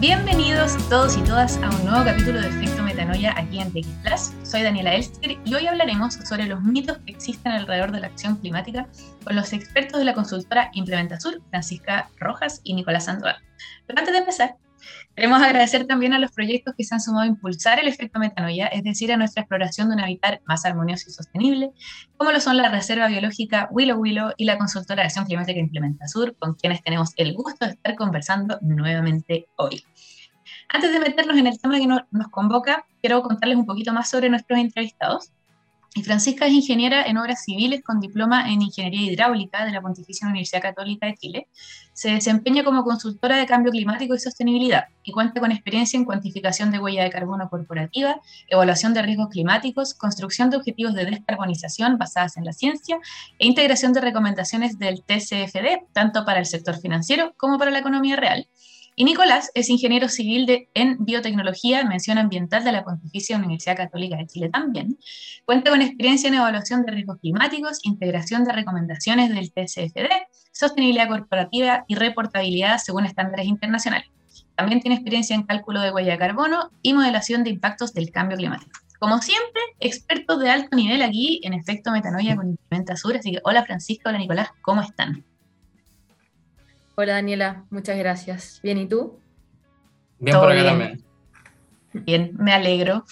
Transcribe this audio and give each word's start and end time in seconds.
Bienvenidos 0.00 0.78
todos 0.88 1.18
y 1.18 1.20
todas 1.24 1.58
a 1.58 1.68
un 1.68 1.84
nuevo 1.84 2.02
capítulo 2.06 2.40
de 2.40 2.48
Efecto 2.48 2.82
Metanoia 2.82 3.34
aquí 3.36 3.60
en 3.60 3.70
TX 3.70 3.86
Plus. 4.02 4.48
Soy 4.48 4.62
Daniela 4.62 4.94
Elster 4.94 5.36
y 5.44 5.54
hoy 5.54 5.66
hablaremos 5.66 6.14
sobre 6.14 6.46
los 6.46 6.62
mitos 6.62 6.96
que 7.04 7.12
existen 7.12 7.52
alrededor 7.52 7.92
de 7.92 8.00
la 8.00 8.06
acción 8.06 8.36
climática 8.36 8.88
con 9.22 9.36
los 9.36 9.52
expertos 9.52 9.98
de 9.98 10.06
la 10.06 10.14
consultora 10.14 10.70
Implementa 10.72 11.20
Sur, 11.20 11.42
Francisca 11.50 12.08
Rojas 12.16 12.62
y 12.64 12.72
Nicolás 12.72 13.04
Sandoval. 13.04 13.36
Pero 13.86 13.98
antes 13.98 14.14
de 14.14 14.20
empezar, 14.20 14.56
Queremos 15.14 15.42
agradecer 15.42 15.86
también 15.86 16.12
a 16.12 16.18
los 16.18 16.32
proyectos 16.32 16.74
que 16.76 16.84
se 16.84 16.94
han 16.94 17.00
sumado 17.00 17.24
a 17.24 17.26
impulsar 17.26 17.78
el 17.78 17.88
efecto 17.88 18.18
metanoia, 18.18 18.66
es 18.68 18.82
decir, 18.82 19.12
a 19.12 19.16
nuestra 19.16 19.42
exploración 19.42 19.88
de 19.88 19.94
un 19.94 20.00
hábitat 20.00 20.40
más 20.46 20.64
armonioso 20.64 21.06
y 21.08 21.12
sostenible, 21.12 21.70
como 22.16 22.32
lo 22.32 22.40
son 22.40 22.56
la 22.56 22.68
Reserva 22.70 23.08
Biológica 23.08 23.68
Willow 23.70 23.98
Willow 23.98 24.32
y 24.36 24.44
la 24.44 24.58
consultora 24.58 25.02
de 25.02 25.06
acción 25.06 25.24
climática 25.26 25.58
Implementa 25.58 26.08
Sur, 26.08 26.36
con 26.38 26.54
quienes 26.54 26.82
tenemos 26.82 27.12
el 27.16 27.34
gusto 27.34 27.66
de 27.66 27.72
estar 27.72 27.94
conversando 27.96 28.58
nuevamente 28.62 29.48
hoy. 29.56 29.82
Antes 30.68 30.92
de 30.92 31.00
meternos 31.00 31.36
en 31.36 31.46
el 31.46 31.60
tema 31.60 31.78
que 31.78 31.86
nos 31.86 32.28
convoca, 32.30 32.86
quiero 33.00 33.22
contarles 33.22 33.58
un 33.58 33.66
poquito 33.66 33.92
más 33.92 34.08
sobre 34.08 34.28
nuestros 34.28 34.58
entrevistados. 34.58 35.32
Y 35.92 36.04
Francisca 36.04 36.46
es 36.46 36.52
ingeniera 36.52 37.02
en 37.02 37.18
obras 37.18 37.44
civiles 37.44 37.82
con 37.82 37.98
diploma 37.98 38.48
en 38.52 38.62
Ingeniería 38.62 39.10
Hidráulica 39.10 39.64
de 39.64 39.72
la 39.72 39.80
Pontificia 39.80 40.28
Universidad 40.28 40.62
Católica 40.62 41.06
de 41.06 41.14
Chile. 41.14 41.48
Se 41.92 42.12
desempeña 42.12 42.62
como 42.62 42.84
consultora 42.84 43.36
de 43.36 43.46
cambio 43.46 43.72
climático 43.72 44.14
y 44.14 44.20
sostenibilidad 44.20 44.84
y 45.02 45.10
cuenta 45.10 45.40
con 45.40 45.50
experiencia 45.50 45.96
en 45.96 46.04
cuantificación 46.04 46.70
de 46.70 46.78
huella 46.78 47.02
de 47.02 47.10
carbono 47.10 47.48
corporativa, 47.48 48.20
evaluación 48.46 48.94
de 48.94 49.02
riesgos 49.02 49.30
climáticos, 49.30 49.94
construcción 49.94 50.48
de 50.48 50.58
objetivos 50.58 50.94
de 50.94 51.06
descarbonización 51.06 51.98
basadas 51.98 52.36
en 52.36 52.44
la 52.44 52.52
ciencia 52.52 53.00
e 53.40 53.46
integración 53.48 53.92
de 53.92 54.00
recomendaciones 54.00 54.78
del 54.78 55.02
TCFD, 55.02 55.90
tanto 55.92 56.24
para 56.24 56.38
el 56.38 56.46
sector 56.46 56.78
financiero 56.78 57.34
como 57.36 57.58
para 57.58 57.72
la 57.72 57.80
economía 57.80 58.14
real. 58.14 58.46
Y 59.00 59.04
Nicolás 59.04 59.50
es 59.54 59.70
ingeniero 59.70 60.10
civil 60.10 60.44
de, 60.44 60.68
en 60.74 61.02
biotecnología, 61.02 61.82
mención 61.86 62.18
ambiental 62.18 62.64
de 62.64 62.72
la 62.72 62.84
Pontificia 62.84 63.38
Universidad 63.38 63.74
Católica 63.74 64.16
de 64.16 64.26
Chile 64.26 64.50
también. 64.50 64.98
Cuenta 65.46 65.70
con 65.70 65.80
experiencia 65.80 66.28
en 66.28 66.34
evaluación 66.34 66.82
de 66.82 66.92
riesgos 66.92 67.16
climáticos, 67.18 67.78
integración 67.84 68.44
de 68.44 68.52
recomendaciones 68.52 69.30
del 69.30 69.54
TCFD, 69.54 70.04
sostenibilidad 70.52 71.08
corporativa 71.08 71.86
y 71.88 71.94
reportabilidad 71.94 72.76
según 72.76 73.06
estándares 73.06 73.46
internacionales. 73.46 74.10
También 74.54 74.82
tiene 74.82 74.96
experiencia 74.96 75.34
en 75.34 75.44
cálculo 75.44 75.80
de 75.80 75.92
huella 75.92 76.12
de 76.12 76.18
carbono 76.18 76.70
y 76.82 76.92
modelación 76.92 77.42
de 77.42 77.48
impactos 77.48 77.94
del 77.94 78.10
cambio 78.10 78.36
climático. 78.36 78.80
Como 78.98 79.22
siempre, 79.22 79.62
expertos 79.78 80.40
de 80.40 80.50
alto 80.50 80.76
nivel 80.76 81.00
aquí 81.00 81.40
en 81.42 81.54
efecto 81.54 81.90
metanoia 81.90 82.36
con 82.36 82.50
Implementa 82.50 82.96
Sur. 82.96 83.16
Así 83.16 83.32
que 83.32 83.40
hola 83.44 83.64
Francisco, 83.64 84.10
hola 84.10 84.18
Nicolás, 84.18 84.50
¿cómo 84.60 84.82
están? 84.82 85.24
Hola 87.02 87.14
Daniela, 87.14 87.64
muchas 87.70 87.96
gracias. 87.96 88.60
Bien, 88.62 88.76
¿y 88.76 88.86
tú? 88.86 89.18
Bien 90.18 90.36
por 90.36 90.52
acá 90.52 90.64
también. 90.64 91.02
Bien, 91.94 92.32
me 92.38 92.52
alegro. 92.52 93.06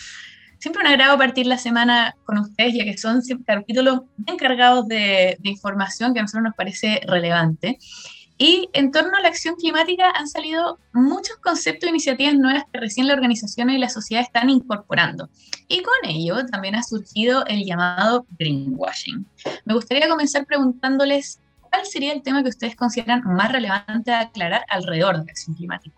Siempre 0.59 0.83
un 0.83 0.89
agrado 0.89 1.17
partir 1.17 1.47
la 1.47 1.57
semana 1.57 2.15
con 2.25 2.37
ustedes, 2.37 2.75
ya 2.75 2.85
que 2.85 2.99
son 2.99 3.23
capítulos 3.47 4.03
bien 4.19 4.37
cargados 4.37 4.87
de, 4.89 5.39
información 5.43 6.13
que 6.13 6.19
a 6.19 6.23
nosotros 6.23 6.45
nos 6.45 6.55
parece 6.55 7.01
relevante. 7.07 7.79
Y 8.37 8.69
en 8.75 8.93
torno 8.93 9.17
a 9.17 9.23
la 9.23 9.29
acción 9.29 9.57
climática 9.57 10.11
han 10.15 10.29
salido 10.29 10.79
muchos 10.93 11.39
conceptos 11.39 11.87
e 11.87 11.91
iniciativas 11.91 12.35
nuevas 12.35 12.65
que 12.71 12.81
recién 12.81 13.07
la 13.07 13.15
organización 13.15 13.71
y 13.71 13.79
la 13.79 13.89
sociedad 13.89 14.23
están 14.23 14.51
incorporando. 14.51 15.31
Y 15.67 15.83
con 15.83 15.95
ello 16.05 16.45
también 16.45 16.75
ha 16.75 16.83
surgido 16.83 17.47
el 17.47 17.65
llamado 17.65 18.27
greenwashing. 18.39 19.27
Me 19.65 19.73
gustaría 19.73 20.11
comenzar 20.11 20.45
preguntándoles 20.45 21.41
¿cuál 21.79 21.87
sería 21.87 22.13
el 22.13 22.23
tema 22.23 22.43
que 22.43 22.49
ustedes 22.49 22.75
consideran 22.75 23.23
más 23.25 23.53
relevante 23.53 24.11
a 24.11 24.23
aclarar 24.23 24.65
alrededor 24.69 25.19
de 25.19 25.27
la 25.27 25.31
acción 25.31 25.55
climática? 25.55 25.97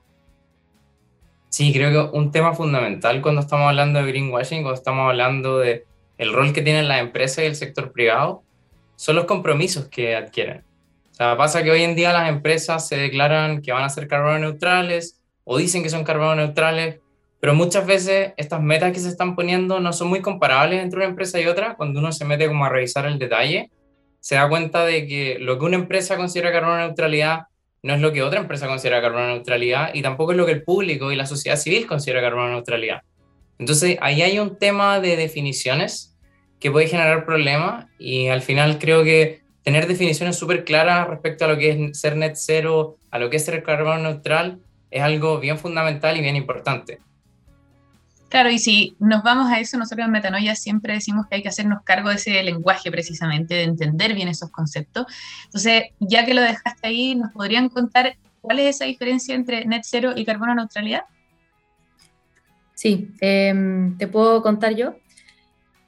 Sí, 1.48 1.72
creo 1.72 2.10
que 2.10 2.18
un 2.18 2.30
tema 2.30 2.52
fundamental 2.52 3.22
cuando 3.22 3.40
estamos 3.40 3.66
hablando 3.66 3.98
de 3.98 4.06
greenwashing, 4.08 4.60
cuando 4.60 4.74
estamos 4.74 5.08
hablando 5.08 5.58
de 5.58 5.86
el 6.18 6.34
rol 6.34 6.52
que 6.52 6.60
tienen 6.60 6.86
las 6.86 7.00
empresas 7.00 7.44
y 7.44 7.46
el 7.46 7.56
sector 7.56 7.92
privado, 7.92 8.42
son 8.96 9.16
los 9.16 9.24
compromisos 9.24 9.88
que 9.88 10.14
adquieren. 10.14 10.64
O 11.12 11.14
sea, 11.14 11.38
pasa 11.38 11.62
que 11.62 11.70
hoy 11.70 11.82
en 11.82 11.96
día 11.96 12.12
las 12.12 12.28
empresas 12.28 12.86
se 12.86 12.98
declaran 12.98 13.62
que 13.62 13.72
van 13.72 13.84
a 13.84 13.88
ser 13.88 14.06
carbono 14.06 14.38
neutrales 14.38 15.18
o 15.44 15.56
dicen 15.56 15.82
que 15.82 15.88
son 15.88 16.04
carbono 16.04 16.34
neutrales, 16.34 17.00
pero 17.40 17.54
muchas 17.54 17.86
veces 17.86 18.34
estas 18.36 18.60
metas 18.60 18.92
que 18.92 19.00
se 19.00 19.08
están 19.08 19.34
poniendo 19.34 19.80
no 19.80 19.94
son 19.94 20.08
muy 20.08 20.20
comparables 20.20 20.82
entre 20.82 20.98
una 20.98 21.08
empresa 21.08 21.40
y 21.40 21.46
otra 21.46 21.74
cuando 21.74 22.00
uno 22.00 22.12
se 22.12 22.26
mete 22.26 22.48
como 22.48 22.66
a 22.66 22.68
revisar 22.68 23.06
el 23.06 23.18
detalle 23.18 23.70
se 24.20 24.36
da 24.36 24.48
cuenta 24.48 24.84
de 24.84 25.06
que 25.06 25.38
lo 25.40 25.58
que 25.58 25.64
una 25.64 25.76
empresa 25.76 26.16
considera 26.16 26.52
carbono 26.52 26.78
neutralidad 26.78 27.46
no 27.82 27.94
es 27.94 28.00
lo 28.00 28.12
que 28.12 28.22
otra 28.22 28.40
empresa 28.40 28.66
considera 28.66 29.00
carbono 29.00 29.28
neutralidad 29.28 29.94
y 29.94 30.02
tampoco 30.02 30.32
es 30.32 30.38
lo 30.38 30.46
que 30.46 30.52
el 30.52 30.62
público 30.62 31.10
y 31.10 31.16
la 31.16 31.26
sociedad 31.26 31.56
civil 31.56 31.86
considera 31.86 32.20
carbono 32.20 32.50
neutralidad. 32.50 33.02
Entonces, 33.58 33.98
ahí 34.00 34.22
hay 34.22 34.38
un 34.38 34.58
tema 34.58 35.00
de 35.00 35.16
definiciones 35.16 36.16
que 36.58 36.70
puede 36.70 36.88
generar 36.88 37.24
problemas 37.24 37.86
y 37.98 38.28
al 38.28 38.42
final 38.42 38.78
creo 38.78 39.02
que 39.02 39.40
tener 39.62 39.86
definiciones 39.86 40.36
súper 40.36 40.64
claras 40.64 41.08
respecto 41.08 41.44
a 41.44 41.48
lo 41.48 41.58
que 41.58 41.70
es 41.70 41.98
ser 41.98 42.16
net 42.16 42.32
cero, 42.34 42.98
a 43.10 43.18
lo 43.18 43.30
que 43.30 43.36
es 43.36 43.44
ser 43.44 43.62
carbono 43.62 43.98
neutral, 43.98 44.60
es 44.90 45.02
algo 45.02 45.40
bien 45.40 45.58
fundamental 45.58 46.16
y 46.16 46.20
bien 46.20 46.36
importante. 46.36 46.98
Claro, 48.30 48.48
y 48.48 48.60
si 48.60 48.94
nos 49.00 49.24
vamos 49.24 49.50
a 49.50 49.58
eso, 49.58 49.76
nosotros 49.76 50.06
en 50.06 50.12
Metanoia 50.12 50.54
siempre 50.54 50.94
decimos 50.94 51.26
que 51.26 51.34
hay 51.34 51.42
que 51.42 51.48
hacernos 51.48 51.82
cargo 51.82 52.10
de 52.10 52.14
ese 52.14 52.40
lenguaje 52.44 52.88
precisamente, 52.88 53.54
de 53.54 53.64
entender 53.64 54.14
bien 54.14 54.28
esos 54.28 54.50
conceptos. 54.50 55.06
Entonces, 55.46 55.86
ya 55.98 56.24
que 56.24 56.32
lo 56.32 56.40
dejaste 56.40 56.86
ahí, 56.86 57.16
¿nos 57.16 57.32
podrían 57.32 57.68
contar 57.68 58.16
cuál 58.40 58.60
es 58.60 58.76
esa 58.76 58.84
diferencia 58.84 59.34
entre 59.34 59.64
net 59.64 59.82
cero 59.84 60.12
y 60.14 60.24
carbono 60.24 60.54
neutralidad? 60.54 61.02
Sí, 62.74 63.08
em, 63.20 63.98
te 63.98 64.06
puedo 64.06 64.42
contar 64.42 64.76
yo. 64.76 64.94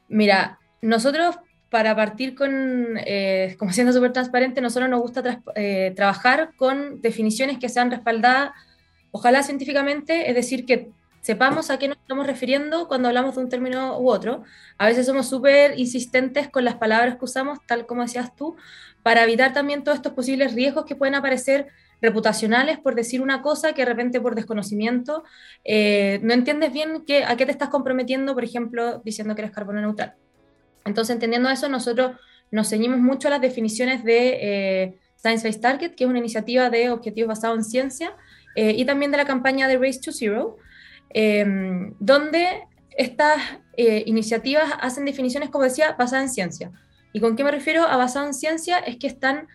Mira, 0.09 0.59
nosotros 0.81 1.37
para 1.71 1.95
partir 1.95 2.35
con, 2.35 2.99
eh, 3.07 3.55
como 3.57 3.73
siendo 3.73 3.93
súper 3.93 4.13
transparente, 4.13 4.61
nosotros 4.61 4.91
nos 4.91 5.01
gusta 5.01 5.41
eh, 5.55 5.93
trabajar 5.95 6.51
con 6.57 7.01
definiciones 7.01 7.59
que 7.59 7.69
sean 7.69 7.93
respaldadas, 7.93 8.51
ojalá 9.13 9.45
científicamente, 9.45 10.29
es 10.29 10.35
decir, 10.35 10.67
que 10.67 10.91
sepamos 11.23 11.71
a 11.71 11.79
qué 11.79 11.89
nos 11.89 11.97
estamos 11.97 12.27
refiriendo 12.27 12.89
cuando 12.89 13.09
hablamos 13.09 13.37
de 13.37 13.41
un 13.41 13.49
término 13.49 13.99
u 13.99 14.11
otro. 14.11 14.43
A 14.77 14.87
veces 14.87 15.07
somos 15.07 15.29
súper 15.29 15.79
insistentes 15.79 16.49
con 16.49 16.65
las 16.65 16.75
palabras 16.75 17.17
que 17.17 17.25
usamos, 17.25 17.61
tal 17.67 17.87
como 17.87 18.03
decías 18.03 18.37
tú, 18.37 18.57
para 19.03 19.23
evitar 19.23 19.53
también 19.53 19.85
todos 19.85 19.97
estos 19.97 20.13
posibles 20.13 20.53
riesgos 20.53 20.85
que 20.85 20.97
pueden 20.97 21.15
aparecer 21.15 21.69
reputacionales 22.03 22.81
por 22.81 22.97
decir 22.97 23.23
una 23.23 23.41
cosa 23.41 23.73
que 23.73 23.83
de 23.83 23.87
repente 23.87 24.21
por 24.21 24.35
desconocimiento 24.35 25.23
eh, 25.65 26.19
no 26.25 26.35
entiendes 26.35 26.73
bien 26.73 27.05
a 27.27 27.37
qué 27.37 27.47
te 27.47 27.53
estás 27.53 27.69
comprometiendo, 27.69 28.35
por 28.35 28.43
ejemplo, 28.43 29.01
diciendo 29.05 29.37
que 29.37 29.43
eres 29.43 29.53
carbono 29.55 29.81
neutral. 29.81 30.15
Entonces, 30.85 31.15
entendiendo 31.15 31.49
eso, 31.49 31.69
nosotros 31.69 32.17
nos 32.51 32.69
ceñimos 32.69 32.99
mucho 32.99 33.29
a 33.29 33.31
las 33.31 33.41
definiciones 33.41 34.03
de 34.03 34.39
eh, 34.43 34.99
Science 35.17 35.47
Based 35.47 35.61
Target, 35.61 35.95
que 35.95 36.03
es 36.03 36.11
una 36.11 36.19
iniciativa 36.19 36.69
de 36.69 36.91
objetivos 36.91 37.29
basados 37.29 37.57
en 37.59 37.65
ciencia, 37.65 38.17
eh, 38.57 38.75
y 38.77 38.85
también 38.85 39.13
de 39.13 39.17
la 39.17 39.25
campaña 39.25 39.69
de 39.69 39.79
Race 39.79 40.01
to 40.01 40.11
Zero, 40.11 40.59
Em, 41.15 41.95
donde 41.99 42.47
estas 42.97 43.39
eh, 43.77 44.03
iniciativas 44.07 44.73
hacen 44.81 45.05
definiciones, 45.05 45.51
como 45.51 45.65
decía, 45.65 45.95
basadas 45.99 46.25
en 46.25 46.31
ciencia. 46.31 46.73
¿Y 47.13 47.21
con 47.21 47.37
qué 47.37 47.45
me 47.45 47.51
refiero 47.51 47.85
a 47.85 47.97
basado 47.97 48.27
en 48.27 48.35
ciencia? 48.35 48.79
Es 48.79 48.97
que 48.97 49.07
están 49.07 49.49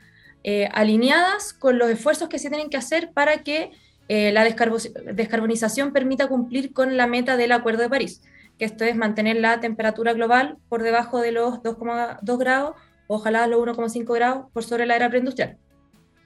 eh, 0.44 0.69
alineadas 0.73 1.53
con 1.53 1.78
los 1.78 1.90
esfuerzos 1.90 2.29
que 2.29 2.40
se 2.40 2.50
tienen 2.50 2.69
que 2.69 2.78
hacer 2.78 3.12
para 3.12 3.40
que 3.40 3.72
eh, 4.07 4.31
la 4.31 4.44
descarbonización 4.44 5.91
permita 5.91 6.28
cumplir 6.28 6.73
con 6.73 6.96
la 6.96 7.07
meta 7.07 7.35
del 7.35 7.51
Acuerdo 7.51 7.81
de 7.81 7.90
París, 7.90 8.22
que 8.57 8.66
esto 8.66 8.85
es 8.85 8.96
mantener 8.96 9.38
la 9.38 9.59
temperatura 9.59 10.13
global 10.13 10.57
por 10.69 10.84
debajo 10.84 11.19
de 11.19 11.31
los 11.31 11.56
2,2 11.56 12.38
grados, 12.38 12.75
ojalá 13.07 13.47
los 13.47 13.59
1,5 13.59 14.13
grados 14.13 14.46
por 14.53 14.63
sobre 14.63 14.85
la 14.85 14.96
era 14.96 15.09
preindustrial. 15.09 15.57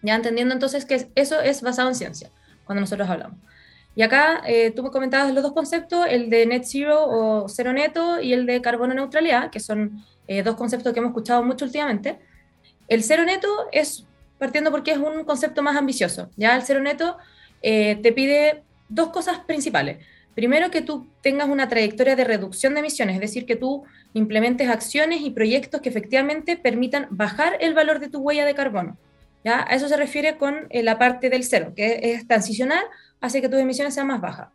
Ya 0.04 0.16
entendiendo 0.16 0.54
entonces 0.54 0.86
que 0.86 1.10
eso 1.16 1.40
es 1.40 1.62
basado 1.62 1.90
en 1.90 1.96
ciencia, 1.96 2.32
cuando 2.66 2.82
nosotros 2.82 3.10
hablamos. 3.10 3.40
Y 3.96 4.04
acá 4.04 4.42
eh, 4.48 4.72
tú 4.72 4.84
me 4.84 4.90
comentabas 4.90 5.34
los 5.34 5.44
dos 5.44 5.54
conceptos, 5.54 6.06
el 6.10 6.30
de 6.30 6.46
net 6.46 6.64
zero 6.66 7.06
o 7.08 7.50
cero 7.50 7.74
neto 7.74 8.22
y 8.22 8.34
el 8.34 8.46
de 8.46 8.62
carbono 8.62 8.94
neutralidad, 8.94 9.50
que 9.50 9.60
son 9.60 10.04
eh, 10.28 10.44
dos 10.44 10.56
conceptos 10.56 10.94
que 10.94 11.00
hemos 11.00 11.10
escuchado 11.10 11.44
mucho 11.44 11.66
últimamente. 11.66 12.20
El 12.88 13.04
cero 13.04 13.26
neto 13.26 13.50
es, 13.72 14.06
partiendo 14.38 14.72
porque 14.72 14.92
es 14.92 14.98
un 14.98 15.24
concepto 15.26 15.62
más 15.62 15.76
ambicioso, 15.76 16.30
ya 16.38 16.56
el 16.56 16.64
cero 16.64 16.80
neto 16.80 17.18
eh, 17.62 18.00
te 18.02 18.14
pide 18.14 18.64
dos 18.88 19.10
cosas 19.10 19.40
principales. 19.40 20.06
Primero, 20.36 20.72
que 20.72 20.82
tú 20.82 21.08
tengas 21.22 21.50
una 21.50 21.68
trayectoria 21.68 22.16
de 22.16 22.24
reducción 22.24 22.74
de 22.74 22.80
emisiones, 22.80 23.16
es 23.16 23.22
decir, 23.22 23.46
que 23.46 23.58
tú 23.58 23.84
implementes 24.14 24.70
acciones 24.70 25.22
y 25.22 25.32
proyectos 25.32 25.82
que 25.82 25.90
efectivamente 25.90 26.56
permitan 26.56 27.08
bajar 27.10 27.58
el 27.60 27.74
valor 27.74 28.00
de 28.00 28.08
tu 28.08 28.20
huella 28.20 28.46
de 28.46 28.56
carbono. 28.56 28.98
¿ya? 29.44 29.66
A 29.68 29.76
eso 29.76 29.90
se 29.90 29.98
refiere 29.98 30.38
con 30.38 30.70
la 30.72 30.98
parte 30.98 31.30
del 31.30 31.44
cero, 31.44 31.74
que 31.76 32.00
es 32.02 32.26
transicional 32.28 32.84
hace 33.22 33.42
que 33.42 33.48
tus 33.48 33.60
emisiones 33.60 33.94
sean 33.94 34.08
más 34.08 34.20
bajas. 34.20 34.50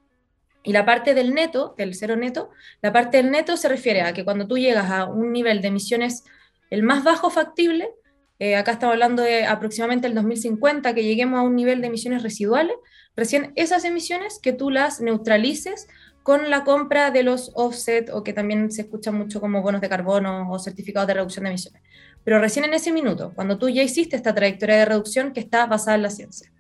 Y 0.63 0.73
la 0.73 0.85
parte 0.85 1.15
del 1.15 1.33
neto, 1.33 1.75
del 1.79 1.95
cero 1.95 2.17
neto, 2.17 2.51
la 2.83 2.93
parte 2.93 3.19
del 3.19 3.31
neto 3.31 3.57
se 3.57 3.69
refiere 3.69 4.03
a 4.03 4.13
que 4.13 4.25
cuando 4.25 4.47
tú 4.47 4.59
llegas 4.59 4.91
a 4.91 5.07
un 5.07 5.33
nivel 5.33 5.63
de 5.63 5.69
emisiones 5.69 6.25
el 6.71 6.83
más 6.83 7.05
bajo 7.05 7.31
factible, 7.31 7.89
eh, 8.39 8.57
acá 8.57 8.73
estamos 8.73 8.95
hablando 8.95 9.23
de 9.23 9.47
aproximadamente 9.47 10.09
el 10.09 10.15
2050, 10.15 10.93
que 10.95 11.05
lleguemos 11.05 11.39
a 11.39 11.43
un 11.43 11.55
nivel 11.55 11.81
de 11.81 11.87
emisiones 11.87 12.23
residuales, 12.23 12.77
recién 13.15 13.53
esas 13.55 13.85
emisiones 13.85 14.41
que 14.43 14.53
tú 14.53 14.71
las 14.71 15.01
neutralices 15.01 15.87
con 16.25 16.51
la 16.51 16.65
compra 16.65 17.13
de 17.13 17.23
los 17.23 17.53
offset 17.55 18.11
o 18.11 18.25
que 18.25 18.33
también 18.33 18.73
se 18.73 18.83
escucha 18.83 19.13
mucho 19.13 19.41
como 19.41 19.63
bonos 19.63 19.81
de 19.81 19.89
carbono 19.89 20.51
o 20.51 20.59
certificados 20.59 21.07
de 21.07 21.15
reducción 21.15 21.45
de 21.45 21.51
emisiones. 21.51 21.83
Pero 22.25 22.41
recién 22.41 22.65
en 22.65 22.75
ese 22.75 22.91
minuto, 22.91 23.31
cuando 23.37 23.57
tú 23.57 23.69
ya 23.69 23.85
hiciste 23.85 24.17
esta 24.17 24.35
trayectoria 24.35 24.79
de 24.79 24.85
reducción 24.85 25.33
que 25.33 25.39
está 25.39 25.67
basada 25.67 25.95
en 25.95 26.03
la 26.03 26.11
ciencia. 26.11 26.51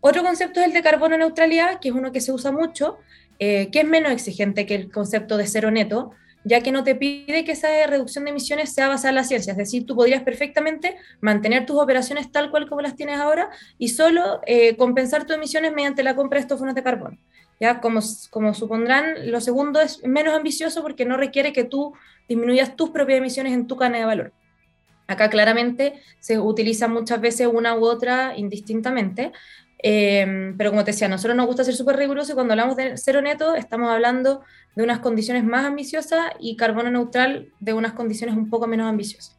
Otro 0.00 0.22
concepto 0.22 0.60
es 0.60 0.66
el 0.66 0.72
de 0.72 0.82
carbono 0.82 1.16
neutralidad, 1.16 1.78
que 1.80 1.88
es 1.88 1.94
uno 1.94 2.12
que 2.12 2.20
se 2.20 2.32
usa 2.32 2.52
mucho, 2.52 2.98
eh, 3.38 3.70
que 3.70 3.80
es 3.80 3.86
menos 3.86 4.12
exigente 4.12 4.66
que 4.66 4.74
el 4.74 4.90
concepto 4.90 5.36
de 5.36 5.46
cero 5.46 5.70
neto, 5.70 6.12
ya 6.44 6.62
que 6.62 6.72
no 6.72 6.84
te 6.84 6.94
pide 6.94 7.44
que 7.44 7.52
esa 7.52 7.68
reducción 7.86 8.24
de 8.24 8.30
emisiones 8.30 8.72
sea 8.72 8.88
basada 8.88 9.10
en 9.10 9.14
la 9.16 9.24
ciencia. 9.24 9.52
Es 9.52 9.58
decir, 9.58 9.84
tú 9.84 9.94
podrías 9.94 10.22
perfectamente 10.22 10.96
mantener 11.20 11.66
tus 11.66 11.78
operaciones 11.78 12.32
tal 12.32 12.50
cual 12.50 12.68
como 12.68 12.80
las 12.80 12.96
tienes 12.96 13.18
ahora 13.18 13.50
y 13.78 13.88
solo 13.88 14.40
eh, 14.46 14.76
compensar 14.76 15.26
tus 15.26 15.36
emisiones 15.36 15.72
mediante 15.72 16.02
la 16.02 16.16
compra 16.16 16.38
de 16.38 16.42
estos 16.42 16.58
bonos 16.58 16.74
de 16.74 16.82
carbono. 16.82 17.18
Ya, 17.60 17.80
como, 17.80 18.00
como 18.30 18.54
supondrán, 18.54 19.30
lo 19.30 19.40
segundo 19.42 19.82
es 19.82 20.02
menos 20.02 20.34
ambicioso 20.34 20.80
porque 20.80 21.04
no 21.04 21.18
requiere 21.18 21.52
que 21.52 21.64
tú 21.64 21.92
disminuyas 22.26 22.74
tus 22.74 22.88
propias 22.88 23.18
emisiones 23.18 23.52
en 23.52 23.66
tu 23.66 23.76
cadena 23.76 23.98
de 23.98 24.04
valor. 24.06 24.32
Acá 25.06 25.28
claramente 25.28 26.00
se 26.20 26.38
utiliza 26.38 26.88
muchas 26.88 27.20
veces 27.20 27.48
una 27.52 27.76
u 27.76 27.84
otra 27.84 28.34
indistintamente, 28.36 29.32
Em, 29.82 30.56
pero 30.58 30.70
como 30.70 30.84
te 30.84 30.90
decía, 30.90 31.06
a 31.06 31.10
nosotros 31.10 31.36
nos 31.36 31.46
gusta 31.46 31.64
ser 31.64 31.74
súper 31.74 31.96
rigurosos 31.96 32.30
y 32.30 32.34
cuando 32.34 32.52
hablamos 32.52 32.76
de 32.76 32.98
cero 32.98 33.22
neto 33.22 33.54
estamos 33.54 33.90
hablando 33.90 34.42
de 34.74 34.82
unas 34.82 34.98
condiciones 34.98 35.42
más 35.42 35.64
ambiciosas 35.64 36.32
y 36.38 36.56
carbono 36.56 36.90
neutral 36.90 37.48
de 37.60 37.72
unas 37.72 37.94
condiciones 37.94 38.36
un 38.36 38.50
poco 38.50 38.66
menos 38.66 38.88
ambiciosas. 38.88 39.38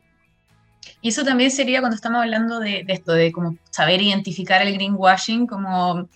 Y 1.02 1.10
eso 1.10 1.24
también 1.24 1.52
sería 1.52 1.80
cuando 1.80 1.96
estamos 1.96 2.22
hablando 2.22 2.60
de, 2.60 2.86
esto, 2.88 3.14
de 3.14 3.32
como 3.32 3.58
saber 3.70 4.02
identificar 4.02 4.62
el 4.62 4.74
greenwashing, 4.74 5.46
como 5.46 6.10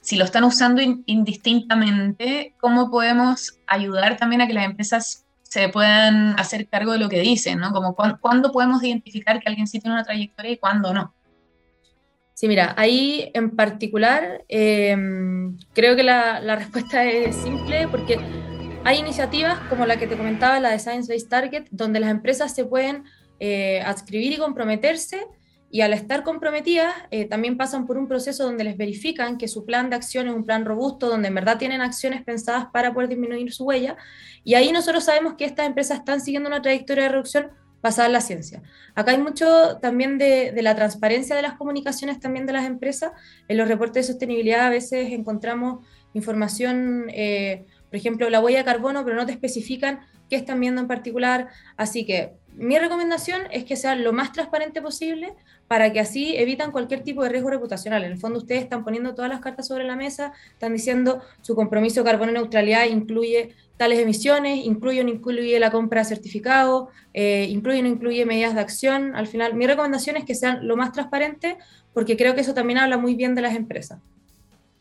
si 0.00 0.16
lo 0.16 0.24
están 0.24 0.44
usando 0.44 0.80
indistintamente, 1.06 2.54
¿cómo 2.60 2.90
podemos 2.90 3.58
ayudar 3.66 4.16
también 4.16 4.42
a 4.42 4.46
que 4.46 4.52
las 4.52 4.64
empresas 4.64 5.24
se 5.42 5.68
puedan 5.68 6.38
hacer 6.38 6.68
cargo 6.68 6.92
de 6.92 6.98
lo 6.98 7.08
que 7.08 7.20
dicen, 7.20 7.58
¿no? 7.58 7.72
Como 7.72 7.94
cuándo 7.94 8.52
podemos 8.52 8.82
identificar 8.82 9.40
que 9.40 9.48
alguien 9.48 9.66
sí 9.66 9.80
tiene 9.80 9.94
una 9.94 10.04
trayectoria 10.04 10.52
y 10.52 10.56
cuándo 10.56 10.94
no. 10.94 11.14
Sí, 12.42 12.48
mira, 12.48 12.74
ahí 12.76 13.30
en 13.34 13.54
particular 13.54 14.44
em, 14.48 15.56
creo 15.74 15.94
que 15.94 16.02
la, 16.02 16.40
la, 16.40 16.56
respuesta 16.56 17.04
es 17.08 17.36
simple 17.36 17.86
porque 17.86 18.18
hay 18.82 18.98
iniciativas 18.98 19.60
como 19.68 19.86
la 19.86 19.96
que 19.96 20.08
te 20.08 20.16
comentaba, 20.16 20.58
la 20.58 20.70
de 20.70 20.80
Science 20.80 21.12
Based 21.12 21.28
Target, 21.28 21.66
donde 21.70 22.00
las 22.00 22.10
empresas 22.10 22.52
se 22.52 22.64
pueden 22.64 23.04
eh, 23.38 23.80
adscribir 23.82 24.32
y 24.32 24.38
comprometerse 24.38 25.24
y 25.70 25.82
al 25.82 25.92
estar 25.92 26.24
comprometidas 26.24 26.92
eh, 27.12 27.26
también 27.26 27.56
pasan 27.56 27.86
por 27.86 27.96
un 27.96 28.08
proceso 28.08 28.42
donde 28.42 28.64
les 28.64 28.76
verifican 28.76 29.38
que 29.38 29.46
su 29.46 29.64
plan 29.64 29.88
de 29.88 29.94
acción 29.94 30.26
es 30.26 30.34
un 30.34 30.44
plan 30.44 30.64
robusto, 30.64 31.08
donde 31.08 31.28
en 31.28 31.36
verdad 31.36 31.58
tienen 31.58 31.80
acciones 31.80 32.24
pensadas 32.24 32.66
para 32.72 32.92
poder 32.92 33.08
disminuir 33.08 33.52
su 33.52 33.66
huella. 33.66 33.96
Y 34.42 34.54
ahí 34.54 34.72
nosotros 34.72 35.04
sabemos 35.04 35.34
que 35.38 35.44
estas 35.44 35.68
empresas 35.68 36.00
están 36.00 36.20
siguiendo 36.20 36.48
una 36.48 36.60
trayectoria 36.60 37.04
de 37.04 37.08
reducción 37.10 37.52
basada 37.82 38.06
en 38.06 38.12
la 38.12 38.20
ciencia. 38.20 38.62
Acá 38.94 39.10
hay 39.10 39.18
mucho 39.18 39.78
también 39.80 40.18
de, 40.18 40.52
la 40.62 40.74
transparencia 40.76 41.34
de 41.34 41.42
las 41.42 41.54
comunicaciones 41.54 42.20
también 42.20 42.46
de 42.46 42.52
las 42.52 42.64
empresas. 42.64 43.12
En 43.48 43.56
los 43.56 43.68
reportes 43.68 44.06
de 44.06 44.12
sostenibilidad 44.12 44.66
a 44.66 44.70
veces 44.70 45.12
encontramos 45.12 45.84
información, 46.14 47.06
eh, 47.08 47.64
por 47.90 47.96
ejemplo, 47.96 48.30
la 48.30 48.40
huella 48.40 48.58
de 48.58 48.64
carbono, 48.64 49.04
pero 49.04 49.16
no 49.16 49.26
te 49.26 49.32
especifican 49.32 50.00
qué 50.30 50.36
están 50.36 50.60
viendo 50.60 50.80
en 50.80 50.86
particular. 50.86 51.48
Así 51.76 52.06
que 52.06 52.34
mi 52.56 52.78
recomendación 52.78 53.42
es 53.50 53.64
que 53.64 53.76
sea 53.76 53.94
lo 53.94 54.12
más 54.12 54.32
transparente 54.32 54.82
posible 54.82 55.34
para 55.68 55.92
que 55.92 56.00
así 56.00 56.36
evitan 56.36 56.70
cualquier 56.70 57.02
tipo 57.02 57.22
de 57.22 57.30
riesgo 57.30 57.50
reputacional. 57.50 58.04
En 58.04 58.12
el 58.12 58.18
fondo 58.18 58.38
ustedes 58.38 58.62
están 58.62 58.84
poniendo 58.84 59.14
todas 59.14 59.30
las 59.30 59.40
cartas 59.40 59.66
sobre 59.66 59.84
la 59.84 59.96
mesa, 59.96 60.32
están 60.52 60.72
diciendo 60.72 61.22
su 61.40 61.54
compromiso 61.54 62.02
de 62.02 62.10
carbono 62.10 62.32
neutralidad 62.32 62.84
incluye 62.86 63.54
tales 63.76 63.98
emisiones, 63.98 64.64
incluye 64.64 65.00
o 65.00 65.04
no 65.04 65.10
incluye 65.10 65.58
la 65.58 65.70
compra 65.70 66.02
de 66.02 66.08
certificados, 66.08 66.88
eh, 67.14 67.46
incluye 67.48 67.80
o 67.80 67.82
no 67.82 67.88
incluye 67.88 68.24
medidas 68.26 68.54
de 68.54 68.60
acción. 68.60 69.16
Al 69.16 69.26
final, 69.26 69.54
mi 69.54 69.66
recomendación 69.66 70.16
es 70.16 70.24
que 70.24 70.34
sean 70.34 70.66
lo 70.68 70.76
más 70.76 70.92
transparentes 70.92 71.56
porque 71.94 72.16
creo 72.16 72.34
que 72.34 72.42
eso 72.42 72.54
también 72.54 72.78
habla 72.78 72.98
muy 72.98 73.14
bien 73.14 73.34
de 73.34 73.42
las 73.42 73.54
empresas. 73.54 73.98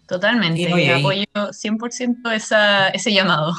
Totalmente, 0.08 0.60
y 0.60 0.90
apoyo 0.90 1.24
100% 1.34 2.34
esa, 2.34 2.90
ese 2.90 3.14
llamado. 3.14 3.54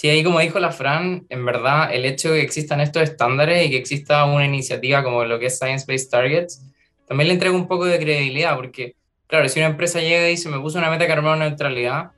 Sí, 0.00 0.08
ahí 0.08 0.24
como 0.24 0.40
dijo 0.40 0.58
la 0.58 0.72
Fran, 0.72 1.26
en 1.28 1.44
verdad 1.44 1.92
el 1.92 2.06
hecho 2.06 2.32
de 2.32 2.38
que 2.38 2.46
existan 2.46 2.80
estos 2.80 3.02
estándares 3.02 3.66
y 3.66 3.68
que 3.68 3.76
exista 3.76 4.24
una 4.24 4.46
iniciativa 4.46 5.04
como 5.04 5.26
lo 5.26 5.38
que 5.38 5.44
es 5.44 5.58
Science 5.58 5.84
Based 5.86 6.08
Targets, 6.08 6.64
también 7.06 7.28
le 7.28 7.34
entrega 7.34 7.54
un 7.54 7.68
poco 7.68 7.84
de 7.84 7.98
credibilidad, 7.98 8.56
porque 8.56 8.96
claro, 9.26 9.46
si 9.50 9.58
una 9.58 9.68
empresa 9.68 10.00
llega 10.00 10.26
y 10.26 10.30
dice 10.30 10.48
me 10.48 10.58
puso 10.58 10.78
una 10.78 10.88
meta 10.88 11.06
carbono 11.06 11.36
neutralidad, 11.36 12.12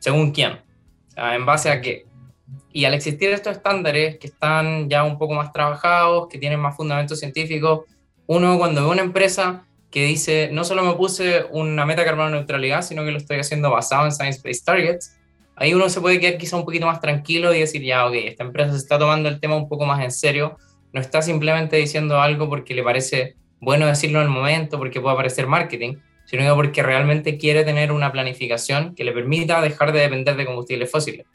¿según 0.00 0.32
quién? 0.32 0.58
¿En 1.16 1.46
base 1.46 1.70
a 1.70 1.80
qué? 1.80 2.04
Y 2.74 2.84
al 2.84 2.92
existir 2.92 3.30
estos 3.30 3.56
estándares 3.56 4.18
que 4.18 4.26
están 4.26 4.90
ya 4.90 5.02
un 5.02 5.16
poco 5.16 5.32
más 5.32 5.50
trabajados, 5.50 6.28
que 6.28 6.36
tienen 6.36 6.60
más 6.60 6.76
fundamentos 6.76 7.20
científicos, 7.20 7.86
uno 8.26 8.58
cuando 8.58 8.82
ve 8.82 8.88
una 8.88 9.02
empresa 9.02 9.64
que 9.90 10.04
dice 10.04 10.50
no 10.52 10.62
solo 10.62 10.82
me 10.82 10.92
puse 10.92 11.46
una 11.52 11.86
meta 11.86 12.04
carbono 12.04 12.28
neutralidad, 12.28 12.82
sino 12.82 13.02
que 13.02 13.12
lo 13.12 13.16
estoy 13.16 13.38
haciendo 13.38 13.70
basado 13.70 14.04
en 14.04 14.12
Science 14.12 14.42
Based 14.44 14.62
Targets, 14.66 15.16
ahí 15.56 15.74
uno 15.74 15.88
se 15.88 16.00
puede 16.00 16.20
quedar 16.20 16.38
quizá 16.38 16.56
un 16.56 16.64
poquito 16.64 16.86
más 16.86 17.00
tranquilo 17.00 17.54
y 17.54 17.60
decir, 17.60 17.82
ya, 17.82 18.06
ok, 18.06 18.14
esta 18.14 18.44
empresa 18.44 18.72
se 18.72 18.78
está 18.78 18.98
tomando 18.98 19.28
el 19.28 19.40
tema 19.40 19.56
un 19.56 19.68
poco 19.68 19.86
más 19.86 20.02
en 20.02 20.10
serio, 20.10 20.56
no 20.92 21.00
está 21.00 21.22
simplemente 21.22 21.76
diciendo 21.76 22.20
algo 22.20 22.48
porque 22.48 22.74
le 22.74 22.82
parece 22.82 23.36
bueno 23.60 23.86
decirlo 23.86 24.20
en 24.20 24.26
el 24.26 24.30
momento, 24.30 24.78
porque 24.78 25.00
puede 25.00 25.16
parecer 25.16 25.46
marketing, 25.46 25.96
sino 26.26 26.42
que 26.42 26.54
porque 26.54 26.82
realmente 26.82 27.38
quiere 27.38 27.64
tener 27.64 27.92
una 27.92 28.12
planificación 28.12 28.94
que 28.94 29.04
le 29.04 29.12
permita 29.12 29.60
dejar 29.60 29.92
de 29.92 30.00
depender 30.00 30.36
de 30.36 30.46
combustibles 30.46 30.90
fósiles. 30.90 31.26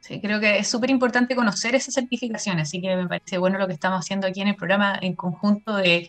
Sí, 0.00 0.20
creo 0.20 0.38
que 0.38 0.58
es 0.58 0.68
súper 0.68 0.90
importante 0.90 1.34
conocer 1.34 1.74
esas 1.74 1.94
certificaciones, 1.94 2.68
así 2.68 2.80
que 2.80 2.94
me 2.94 3.08
parece 3.08 3.38
bueno 3.38 3.58
lo 3.58 3.66
que 3.66 3.72
estamos 3.72 3.98
haciendo 3.98 4.28
aquí 4.28 4.40
en 4.40 4.48
el 4.48 4.54
programa 4.54 4.96
en 5.02 5.16
conjunto 5.16 5.74
de, 5.74 6.08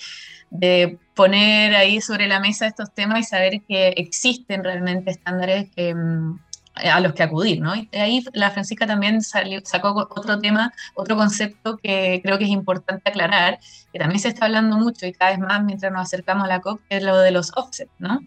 de 0.51 0.99
poner 1.15 1.75
ahí 1.75 1.99
sobre 1.99 2.27
la 2.27 2.39
mesa 2.39 2.67
estos 2.67 2.93
temas 2.93 3.21
y 3.21 3.23
saber 3.23 3.61
que 3.67 3.89
existen 3.97 4.63
realmente 4.63 5.09
estándares 5.09 5.71
que, 5.75 5.95
mm, 5.95 6.39
a 6.83 6.99
los 6.99 7.13
que 7.13 7.23
acudir, 7.23 7.59
¿no? 7.61 7.75
Y 7.75 7.89
ahí 7.93 8.23
la 8.33 8.51
Francisca 8.51 8.85
también 8.85 9.21
sacó 9.21 10.07
otro 10.09 10.39
tema, 10.39 10.71
otro 10.95 11.15
concepto 11.15 11.77
que 11.77 12.21
creo 12.23 12.37
que 12.37 12.43
es 12.45 12.49
importante 12.49 13.09
aclarar, 13.09 13.59
que 13.91 13.99
también 13.99 14.19
se 14.19 14.29
está 14.29 14.45
hablando 14.45 14.77
mucho 14.77 15.05
y 15.05 15.13
cada 15.13 15.31
vez 15.31 15.39
más 15.39 15.63
mientras 15.63 15.91
nos 15.91 16.01
acercamos 16.01 16.45
a 16.45 16.47
la 16.47 16.61
COP, 16.61 16.81
que 16.89 16.97
es 16.97 17.03
lo 17.03 17.17
de 17.17 17.31
los 17.31 17.51
offsets, 17.55 17.91
¿no? 17.99 18.19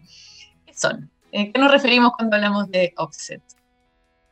¿Qué 0.67 0.75
son? 0.75 1.11
¿Qué 1.31 1.52
nos 1.59 1.71
referimos 1.71 2.12
cuando 2.16 2.37
hablamos 2.37 2.71
de 2.71 2.92
offsets? 2.97 3.57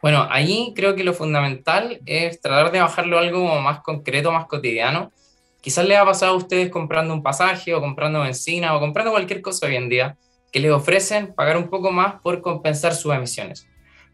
Bueno, 0.01 0.27
ahí 0.31 0.73
creo 0.77 0.95
que 0.95 1.05
lo 1.05 1.13
fundamental 1.13 2.01
es 2.07 2.41
tratar 2.41 2.71
de 2.71 2.81
bajarlo 2.81 3.19
a 3.19 3.21
algo 3.21 3.61
más 3.61 3.81
concreto, 3.81 4.31
más 4.31 4.47
cotidiano. 4.47 5.13
Quizás 5.61 5.87
le 5.87 5.97
ha 5.97 6.05
pasado 6.05 6.33
a 6.33 6.37
ustedes 6.37 6.71
comprando 6.71 7.13
un 7.13 7.23
pasaje 7.23 7.75
o 7.75 7.81
comprando 7.81 8.21
benzina 8.21 8.77
o 8.77 8.81
comprando 8.81 9.11
cualquier 9.11 9.43
cosa 9.43 9.67
hoy 9.67 9.77
en 9.77 9.89
día 9.89 10.17
que 10.53 10.61
les 10.61 10.71
ofrecen 10.71 11.35
pagar 11.35 11.57
un 11.57 11.69
poco 11.69 11.91
más 11.91 12.21
por 12.23 12.41
compensar 12.41 12.95
sus 12.95 13.13
emisiones. 13.13 13.67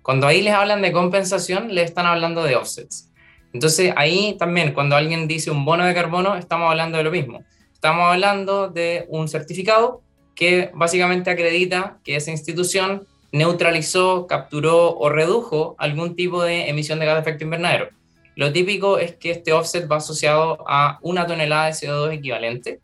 Cuando 0.05 0.27
ahí 0.27 0.43
les 0.43 0.53
hablan 0.53 0.83
de 0.83 0.93
compensación, 0.93 1.75
les 1.75 1.87
están 1.87 2.05
hablando 2.05 2.45
de 2.45 2.57
offsets. 2.57 3.11
Entonces 3.55 3.91
ahí 3.97 4.37
también, 4.39 4.75
cuando 4.75 4.97
alguien 4.97 5.27
dice 5.27 5.51
un 5.51 5.65
bono 5.65 5.87
de 5.87 5.95
carbono, 5.95 6.37
estamos 6.37 6.71
hablando 6.71 6.99
de 6.99 7.05
lo 7.05 7.11
mismo. 7.11 7.43
Estamos 7.73 8.13
hablando 8.13 8.69
de 8.69 9.07
un 9.09 9.29
certificado 9.29 10.03
que 10.35 10.71
básicamente 10.75 11.31
acredita 11.31 12.01
que 12.05 12.17
esa 12.17 12.31
institución 12.31 13.07
neutralizó, 13.33 14.27
capturó 14.27 14.95
o 14.95 15.09
redujo 15.09 15.75
algún 15.79 16.15
tipo 16.15 16.43
de 16.43 16.69
emisión 16.69 16.99
de 16.99 17.07
gas 17.07 17.15
de 17.15 17.23
efecto 17.23 17.45
invernadero. 17.45 17.89
Lo 18.37 18.53
típico 18.53 18.99
es 18.99 19.17
que 19.17 19.31
este 19.31 19.55
offset 19.55 19.91
va 19.91 19.97
asociado 19.97 20.59
a 20.69 20.99
una 21.01 21.27
tonelada 21.27 21.65
de 21.65 21.73
CO2 21.73 22.13
equivalente 22.13 22.81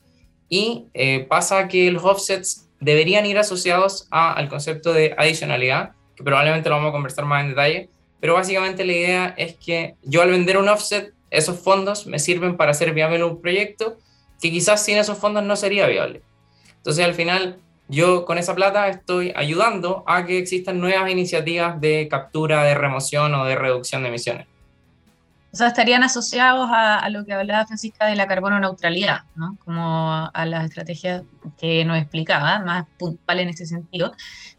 y 0.49 0.87
eh, 0.95 1.27
pasa 1.29 1.69
que 1.69 1.91
los 1.91 2.03
offsets 2.03 2.71
deberían 2.81 3.27
ir 3.27 3.37
asociados 3.37 4.09
al 4.11 4.49
concepto 4.49 4.95
de 4.95 5.15
adicionalidad, 5.19 5.93
probablemente 6.25 6.69
lo 6.69 6.77
vamos 6.77 6.91
a 6.91 6.93
conversar 6.93 7.25
más 7.25 7.43
en 7.43 7.51
detalle, 7.51 7.89
pero 8.21 8.35
básicamente 8.35 8.85
la 8.85 8.93
idea 8.93 9.35
es 9.37 9.57
que 9.57 9.95
yo 10.03 10.23
al 10.23 10.31
vender 10.31 10.59
un 10.59 10.69
offset, 10.69 11.13
esos 11.31 11.59
fondos 11.59 12.07
me 12.07 12.19
sirven 12.19 12.57
para 12.57 12.73
hacer 12.73 12.93
viable 12.93 13.23
un 13.25 13.41
proyecto 13.41 13.97
que 14.41 14.51
quizás 14.51 14.85
sin 14.85 14.99
esos 14.99 15.19
fondos 15.19 15.45
no 15.45 15.57
sería 15.57 15.87
viable. 15.87 16.23
Entonces 16.77 17.05
al 17.05 17.15
final 17.15 17.59
yo 17.89 18.25
con 18.25 18.39
esa 18.39 18.55
plata 18.55 18.89
estoy 18.89 19.33
ayudando 19.35 20.05
a 20.07 20.25
que 20.25 20.39
existan 20.39 20.81
nuevas 20.81 21.11
iniciativas 21.11 21.81
de 21.81 22.09
captura, 22.09 22.63
de 22.63 22.75
remoción 22.75 23.35
o 23.35 23.45
de 23.45 23.57
reducción 23.57 24.03
de 24.03 24.09
emisiones. 24.09 24.47
O 25.53 25.57
sea, 25.57 25.67
estarían 25.67 26.05
asociados 26.05 26.71
a, 26.73 27.09
lo 27.11 27.25
que 27.25 27.33
hablaba 27.33 27.67
Francisca 27.67 28.07
de 28.07 28.15
la 28.15 28.29
carbono 28.29 28.61
neutralidad, 28.61 29.23
¿no? 29.35 29.57
Como 29.65 30.31
a 30.33 30.47
las 30.47 30.65
estrategias 30.65 31.25
que 31.61 31.85
nos 31.85 31.99
explicaba, 31.99 32.61
más 32.61 32.87
puntual 32.99 33.41
en 33.41 33.51
ese 33.51 33.67
sentido. 33.67 34.13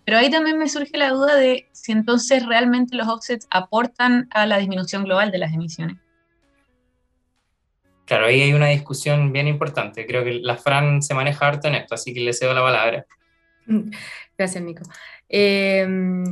Pero 0.06 0.20
ahí 0.20 0.30
también 0.30 0.58
me 0.60 0.70
surge 0.70 0.98
la 0.98 1.10
duda 1.10 1.36
de 1.36 1.68
si 1.72 1.92
entonces 1.92 2.46
realmente 2.46 2.96
los 2.96 3.08
offsets 3.08 3.48
aportan 3.50 4.28
a 4.32 4.46
la 4.46 4.60
disminución 4.60 5.04
global 5.04 5.32
de 5.32 5.40
las 5.40 5.54
emisiones. 5.54 5.98
Claro, 8.06 8.28
ahí 8.28 8.42
hay 8.42 8.54
una 8.54 8.68
discusión 8.68 9.32
bien 9.32 9.48
importante. 9.48 10.06
Creo 10.06 10.24
que 10.24 10.34
la 10.34 10.58
Fran 10.58 11.02
se 11.02 11.14
maneja 11.14 11.48
harto 11.48 11.68
en 11.68 11.76
esto, 11.76 11.96
así 11.96 12.14
que 12.14 12.20
le 12.20 12.34
cedo 12.34 12.54
la 12.54 12.62
palabra. 12.62 13.06
Gracias, 14.38 14.64
Nico. 14.64 14.84
Em, 15.28 16.26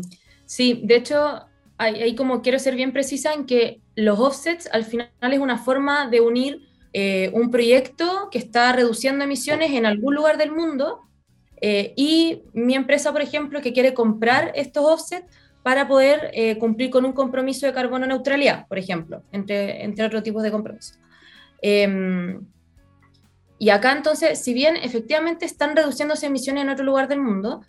sí, 0.46 0.82
de 0.84 0.96
hecho, 0.98 1.46
ahí, 1.78 2.16
como 2.16 2.42
quiero 2.42 2.60
ser 2.60 2.76
bien 2.76 2.92
precisa 2.92 3.34
en 3.34 3.46
que 3.46 3.82
los 3.96 4.20
offsets 4.20 4.70
al 4.72 4.84
final 4.84 5.10
es 5.22 5.40
una 5.40 5.58
forma 5.58 6.08
de 6.08 6.22
unir 6.22 6.69
eh, 6.94 7.30
un 7.34 7.52
proyecto 7.52 8.30
que 8.32 8.40
está 8.40 8.72
reduciendo 8.74 9.24
emisiones 9.24 9.72
en 9.72 9.86
algún 9.86 10.16
lugar 10.16 10.38
del 10.38 10.52
mundo 10.52 11.02
eh, 11.62 11.94
y 11.96 12.44
mi 12.54 12.76
empresa, 12.76 13.12
por 13.12 13.22
ejemplo, 13.22 13.62
que 13.62 13.74
quiere 13.74 13.94
comprar 13.94 14.52
estos 14.56 14.86
offsets 14.86 15.28
para 15.62 15.88
poder 15.88 16.32
eh, 16.34 16.58
cumplir 16.58 16.90
con 16.90 17.06
un 17.06 17.14
compromiso 17.14 17.68
de 17.68 17.74
carbono 17.74 18.08
neutralidad, 18.08 18.68
por 18.68 18.78
ejemplo, 18.78 19.24
entre, 19.32 19.84
entre 19.84 20.06
otros 20.06 20.24
tipos 20.24 20.42
de 20.42 20.52
compromisos. 20.52 20.98
Em, 21.62 22.42
y 23.60 23.70
acá 23.70 23.92
entonces, 23.92 24.42
si 24.42 24.54
bien 24.54 24.78
efectivamente 24.78 25.46
están 25.46 25.76
reduciéndose 25.76 26.28
emisiones 26.28 26.64
en 26.64 26.70
otro 26.70 26.86
lugar 26.86 27.10
del 27.10 27.20
mundo, 27.20 27.62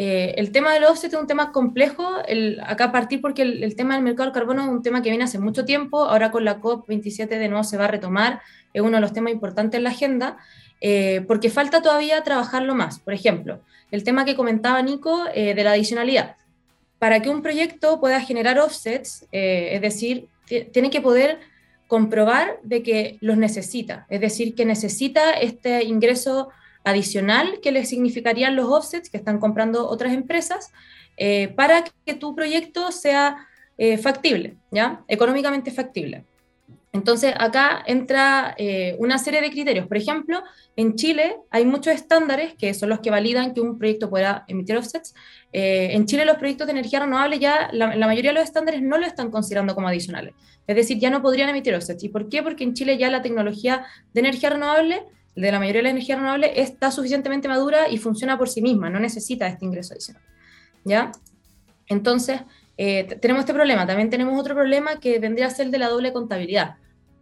eh, 0.00 0.34
el 0.36 0.52
tema 0.52 0.72
del 0.72 0.84
offset 0.84 1.12
es 1.12 1.18
un 1.18 1.26
tema 1.26 1.50
complejo, 1.50 2.22
el, 2.28 2.60
acá 2.64 2.92
partir 2.92 3.20
porque 3.20 3.42
el, 3.42 3.74
tema 3.74 3.94
del 3.94 4.04
mercado 4.04 4.26
del 4.26 4.34
carbono 4.34 4.62
es 4.62 4.68
un 4.68 4.80
tema 4.80 5.02
que 5.02 5.08
viene 5.08 5.24
hace 5.24 5.40
mucho 5.40 5.64
tiempo, 5.64 6.04
ahora 6.04 6.30
con 6.30 6.44
la 6.44 6.60
COP27 6.60 7.26
de 7.26 7.48
nuevo 7.48 7.64
se 7.64 7.76
va 7.76 7.86
a 7.86 7.88
retomar, 7.88 8.40
es 8.72 8.82
uno 8.82 8.96
de 8.96 9.00
los 9.00 9.12
temas 9.12 9.32
importantes 9.32 9.78
en 9.78 9.84
la 9.84 9.90
agenda, 9.90 10.38
eh, 10.80 11.24
porque 11.26 11.50
falta 11.50 11.82
todavía 11.82 12.22
trabajarlo 12.22 12.74
más. 12.74 13.00
Por 13.00 13.14
ejemplo, 13.14 13.60
el 13.90 14.04
tema 14.04 14.24
que 14.24 14.36
comentaba 14.36 14.82
Nico 14.82 15.24
eh, 15.34 15.54
de 15.54 15.64
la 15.64 15.72
adicionalidad. 15.72 16.36
Para 16.98 17.22
que 17.22 17.30
un 17.30 17.42
proyecto 17.42 18.00
pueda 18.00 18.20
generar 18.20 18.58
offsets, 18.58 19.26
es 19.30 19.80
decir, 19.80 20.26
tiene 20.72 20.90
que 20.90 21.00
poder 21.00 21.38
comprobar 21.86 22.58
de 22.62 22.82
que 22.82 23.18
los 23.20 23.36
necesita, 23.36 24.06
es 24.10 24.20
decir, 24.20 24.54
que 24.54 24.64
necesita 24.64 25.30
este 25.32 25.84
ingreso 25.84 26.50
adicional 26.84 27.60
que 27.62 27.72
le 27.72 27.84
significarían 27.84 28.56
los 28.56 28.66
offsets 28.66 29.10
que 29.10 29.16
están 29.16 29.38
comprando 29.38 29.88
otras 29.88 30.12
empresas 30.12 30.70
eh, 31.16 31.48
para 31.48 31.84
que 32.04 32.14
tu 32.14 32.34
proyecto 32.34 32.92
sea 32.92 33.48
eh, 33.76 33.98
factible, 33.98 34.56
¿ya? 34.70 35.02
Económicamente 35.08 35.70
factible. 35.70 36.24
Entonces, 36.92 37.34
acá 37.38 37.82
entra 37.86 38.54
eh, 38.56 38.96
una 38.98 39.18
serie 39.18 39.40
de 39.40 39.50
criterios. 39.50 39.86
Por 39.86 39.98
ejemplo, 39.98 40.42
en 40.74 40.94
Chile 40.96 41.36
hay 41.50 41.64
muchos 41.64 41.94
estándares 41.94 42.54
que 42.54 42.72
son 42.74 42.88
los 42.88 43.00
que 43.00 43.10
validan 43.10 43.52
que 43.52 43.60
un 43.60 43.78
proyecto 43.78 44.08
pueda 44.08 44.44
emitir 44.48 44.76
offsets. 44.76 45.14
en 45.52 46.06
Chile 46.06 46.24
los 46.24 46.38
proyectos 46.38 46.66
de 46.66 46.72
energía 46.72 47.00
renovable 47.00 47.38
ya, 47.38 47.68
la, 47.72 47.94
la, 47.94 48.06
mayoría 48.06 48.30
de 48.30 48.36
los 48.36 48.44
estándares 48.44 48.80
no 48.82 48.96
lo 48.96 49.06
están 49.06 49.30
considerando 49.30 49.74
como 49.74 49.88
adicionales. 49.88 50.34
Es 50.66 50.76
decir, 50.76 50.98
ya 50.98 51.10
no 51.10 51.20
podrían 51.22 51.48
emitir 51.50 51.74
offsets. 51.74 52.04
¿Y 52.04 52.08
por 52.08 52.28
qué? 52.28 52.42
Porque 52.42 52.64
en 52.64 52.74
Chile 52.74 52.96
ya 52.96 53.10
la 53.10 53.22
tecnología 53.22 53.84
de 54.14 54.20
energía 54.20 54.50
renovable 54.50 55.04
de 55.40 55.52
la 55.52 55.58
mayoría 55.60 55.80
de 55.80 55.84
la 55.84 55.90
energía 55.90 56.16
renovable 56.16 56.60
está 56.60 56.90
suficientemente 56.90 57.46
madura 57.46 57.88
y 57.88 57.98
funciona 57.98 58.36
por 58.36 58.48
sí 58.48 58.60
misma, 58.60 58.90
no 58.90 58.98
necesita 58.98 59.46
este 59.46 59.64
ingreso 59.64 59.94
adicional. 59.94 60.22
¿Ya? 60.84 61.12
Entonces, 61.86 62.40
eh, 62.78 63.04
tenemos 63.20 63.40
este 63.40 63.52
problema. 63.52 63.86
También 63.86 64.08
tenemos 64.08 64.40
otro 64.40 64.54
problema 64.54 65.00
que 65.00 65.18
vendría 65.18 65.48
a 65.48 65.50
ser 65.50 65.66
el 65.66 65.72
de 65.72 65.78
la 65.78 65.88
doble 65.88 66.12
contabilidad. 66.12 66.76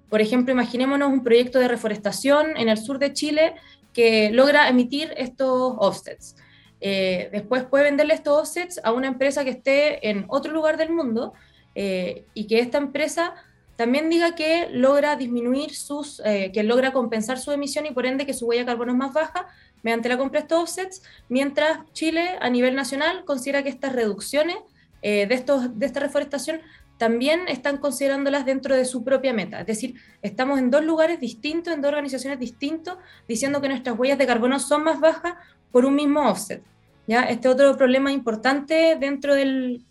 Por 0.09 0.21
ejemplo, 0.21 0.53
imaginémonos 0.53 1.09
un 1.09 1.25
proyecto 1.25 1.59
de 1.59 1.67
reforestación 1.67 2.57
en 2.57 2.69
el 2.69 2.79
sur 2.79 2.99
de 2.99 3.13
Chile 3.13 3.55
que 3.93 4.31
logra 4.31 4.69
emitir 4.69 5.13
estos 5.17 5.75
offsets. 5.79 6.37
Eh, 6.81 7.31
después 7.33 7.65
puede 7.65 7.85
venderle 7.85 8.15
estos 8.15 8.39
offsets 8.39 8.81
a 8.85 8.93
una 8.93 9.09
empresa 9.09 9.43
que 9.43 9.51
esté 9.51 10.09
en 10.09 10.27
otro 10.29 10.53
lugar 10.53 10.77
del 10.77 10.91
mundo 10.91 11.33
eh, 11.75 12.27
y 12.35 12.47
que 12.47 12.59
esta 12.59 12.77
empresa 12.77 13.35
también 13.77 14.11
diga 14.11 14.35
que 14.35 14.69
logra 14.71 15.17
disminuir 15.17 15.75
sus, 15.75 16.21
eh, 16.25 16.51
que 16.53 16.63
logra 16.63 16.93
compensar 16.93 17.39
su 17.39 17.51
emisión 17.53 17.87
y 17.87 17.93
por 17.93 18.07
ende 18.07 18.27
que 18.27 18.35
su 18.35 18.47
huella 18.47 18.63
de 18.63 18.67
carbono 18.67 18.93
es 18.93 18.99
más 18.99 19.13
baja 19.13 19.47
mediante 19.83 20.09
la 20.09 20.19
compra 20.19 20.41
de 20.41 20.45
estos 20.45 20.63
offsets, 20.63 21.03
mientras 21.29 21.81
Chile 21.93 22.37
a 22.41 22.51
nivel 22.51 22.75
nacional 22.75 23.25
considera 23.25 23.63
que 23.63 23.69
estas 23.69 23.95
reducciones 23.95 24.57
eh, 25.03 25.27
de, 25.27 25.35
estos, 25.35 25.79
de 25.79 25.87
esta 25.87 26.01
reforestación 26.01 26.61
también 26.99 27.49
están 27.49 27.77
considerándolas 27.77 28.47
dentro 28.47 28.75
de 28.75 28.85
su 28.85 29.05
propia 29.05 29.33
meta. 29.33 29.61
Es 29.61 29.67
decir, 29.67 29.97
estamos 30.23 30.59
en 30.59 30.71
dos 30.71 30.85
lugares 30.85 31.21
distintos, 31.21 31.75
en 31.75 31.83
dos 31.83 31.91
organizaciones 31.91 32.39
distintos, 32.39 32.97
diciendo 33.29 33.61
que 33.61 33.69
nuestras 33.69 33.99
huellas 33.99 34.19
de 34.19 34.27
carbono 34.27 34.59
son 34.59 34.85
más 34.85 34.99
bajas 34.99 35.35
por 35.71 35.85
un 35.85 35.95
mismo 35.95 36.29
offset. 36.29 36.63
¿ya? 37.07 37.25
Este 37.25 37.49
otro 37.49 37.77
problema 37.77 38.11
importante 38.13 38.97
dentro 38.99 39.35
del, 39.35 39.85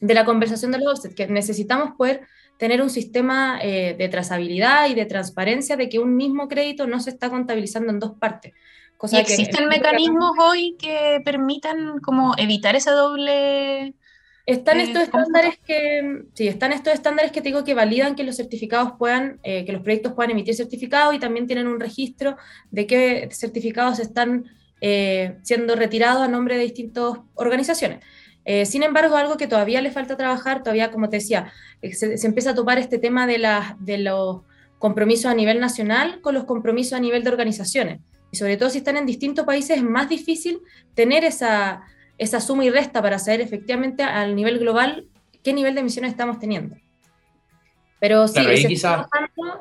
de 0.00 0.14
la 0.14 0.24
conversación 0.24 0.72
de 0.72 0.78
los 0.78 0.94
offsets, 0.94 1.14
que 1.14 1.26
necesitamos 1.26 1.94
poder 1.96 2.22
tener 2.58 2.82
un 2.82 2.90
sistema 2.90 3.58
eh, 3.62 3.94
de 3.98 4.08
trazabilidad 4.08 4.88
y 4.88 4.94
de 4.94 5.06
transparencia 5.06 5.76
de 5.76 5.88
que 5.88 5.98
un 5.98 6.16
mismo 6.16 6.48
crédito 6.48 6.86
no 6.86 7.00
se 7.00 7.10
está 7.10 7.30
contabilizando 7.30 7.90
en 7.90 7.98
dos 7.98 8.12
partes. 8.18 8.52
Cosa 8.96 9.18
¿Existen 9.18 9.68
mecanismos 9.68 10.32
hoy 10.38 10.76
que 10.78 11.22
permitan 11.24 12.00
como 12.00 12.34
evitar 12.36 12.76
ese 12.76 12.90
doble... 12.90 13.94
Están 14.52 14.80
eh, 14.80 14.84
estos 14.84 15.02
estándares 15.02 15.58
que, 15.64 16.24
sí, 16.34 16.48
están 16.48 16.72
estos 16.72 16.94
estándares 16.94 17.32
que 17.32 17.40
te 17.40 17.48
digo 17.48 17.64
que 17.64 17.74
validan 17.74 18.14
que 18.14 18.24
los 18.24 18.36
certificados 18.36 18.92
puedan, 18.98 19.38
eh, 19.42 19.64
que 19.64 19.72
los 19.72 19.82
proyectos 19.82 20.12
puedan 20.12 20.30
emitir 20.32 20.54
certificados 20.54 21.14
y 21.14 21.18
también 21.18 21.46
tienen 21.46 21.66
un 21.66 21.80
registro 21.80 22.36
de 22.70 22.86
qué 22.86 23.28
certificados 23.32 23.98
están 23.98 24.44
siendo 25.42 25.76
retirados 25.76 26.22
a 26.22 26.28
nombre 26.28 26.56
de 26.56 26.62
distintas 26.62 27.18
organizaciones. 27.34 28.02
Eh, 28.44 28.66
sin 28.66 28.82
embargo, 28.82 29.16
algo 29.16 29.36
que 29.36 29.46
todavía 29.46 29.80
le 29.80 29.90
falta 29.90 30.16
trabajar, 30.16 30.62
todavía, 30.62 30.90
como 30.90 31.08
te 31.08 31.16
decía, 31.16 31.52
eh, 31.82 31.92
se, 31.92 32.26
empieza 32.26 32.50
a 32.50 32.54
topar 32.54 32.78
este 32.78 32.98
tema 32.98 33.26
de, 33.26 33.38
de 33.78 33.98
los 33.98 34.40
compromisos 34.78 35.26
a 35.26 35.34
nivel 35.34 35.60
nacional 35.60 36.20
con 36.20 36.34
los 36.34 36.44
compromisos 36.44 36.94
a 36.94 37.00
nivel 37.00 37.22
de 37.22 37.30
organizaciones. 37.30 38.00
Y 38.32 38.36
sobre 38.36 38.56
todo 38.56 38.70
si 38.70 38.78
están 38.78 38.96
en 38.96 39.06
distintos 39.06 39.44
países 39.44 39.76
es 39.76 39.82
más 39.82 40.08
difícil 40.08 40.60
tener 40.94 41.24
esa, 41.24 41.82
esa 42.20 42.40
suma 42.40 42.66
y 42.66 42.70
resta 42.70 43.00
para 43.00 43.18
saber 43.18 43.40
efectivamente 43.40 44.02
al 44.02 44.36
nivel 44.36 44.58
global 44.58 45.06
qué 45.42 45.54
nivel 45.54 45.74
de 45.74 45.80
emisiones 45.80 46.10
estamos 46.10 46.38
teniendo. 46.38 46.76
Pero 47.98 48.28
sí, 48.28 48.40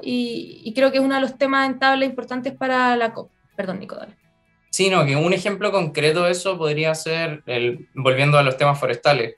y, 0.01 0.61
y, 0.63 0.73
creo 0.73 0.91
que 0.91 0.97
es 0.97 1.03
uno 1.03 1.15
de 1.15 1.21
los 1.21 1.37
temas 1.37 1.69
en 1.69 1.79
tabla 1.79 2.05
importantes 2.05 2.53
para 2.53 2.95
la 2.97 3.13
COP. 3.13 3.31
Perdón, 3.55 3.79
Nico, 3.79 3.95
dale. 3.95 4.15
Sí, 4.69 4.89
no, 4.89 5.05
que 5.05 5.15
un 5.15 5.33
ejemplo 5.33 5.71
concreto 5.71 6.23
de 6.23 6.31
eso 6.31 6.57
podría 6.57 6.93
ser, 6.95 7.43
el, 7.47 7.87
volviendo 7.95 8.37
a 8.37 8.43
los 8.43 8.57
temas 8.57 8.77
forestales, 8.77 9.35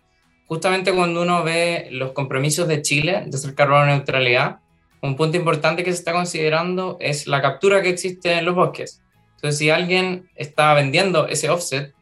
justamente 0.48 0.92
cuando 0.92 1.22
uno 1.22 1.44
ve 1.44 1.90
los 1.92 2.12
compromisos 2.14 2.68
de 2.68 2.82
Chile 2.82 3.24
de 3.28 3.38
hacer 3.38 3.54
carbono 3.54 3.86
neutralidad, 3.86 4.60
un 5.02 5.16
punto 5.16 5.38
importante 5.38 5.84
que 5.84 5.92
se 5.92 6.00
está 6.00 6.12
considerando 6.12 6.98
es 7.00 7.28
la 7.28 7.42
captura 7.42 7.82
que 7.82 7.90
existe 7.90 8.34
en 8.34 8.46
los 8.46 8.56
bosques. 8.56 9.02
Entonces, 9.36 9.60
si 9.60 9.70
alguien 9.70 10.30
está 10.36 10.74
vendiendo 10.74 11.28
ese 11.28 11.50
offset, 11.50 11.94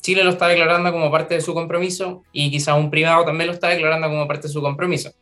Chile 0.00 0.24
lo 0.24 0.30
está 0.30 0.48
declarando 0.48 0.92
como 0.92 1.10
parte 1.10 1.34
de 1.34 1.40
su 1.40 1.54
compromiso 1.54 2.22
y 2.32 2.50
quizá 2.50 2.74
un 2.74 2.90
privado 2.90 3.24
también 3.24 3.48
lo 3.48 3.52
está 3.52 3.68
declarando 3.68 4.08
como 4.08 4.26
parte 4.26 4.48
de 4.48 4.52
su 4.52 4.60
compromiso. 4.62 5.12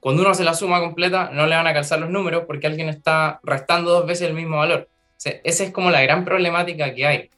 Cuando 0.00 0.22
uno 0.22 0.30
hace 0.30 0.44
la 0.44 0.54
suma 0.54 0.80
completa, 0.80 1.30
no 1.32 1.46
le 1.46 1.56
van 1.56 1.66
a 1.66 1.74
calzar 1.74 1.98
los 1.98 2.10
números 2.10 2.44
porque 2.46 2.66
alguien 2.66 2.88
está 2.88 3.40
restando 3.42 3.90
dos 3.90 4.06
veces 4.06 4.28
el 4.28 4.34
mismo 4.34 4.58
valor 4.58 4.88
esa 5.18 5.64
es 5.64 5.72
como 5.72 5.90
la 5.90 6.02
gran 6.02 6.24
problemática 6.24 6.94
que 6.94 7.06
hay. 7.06 7.30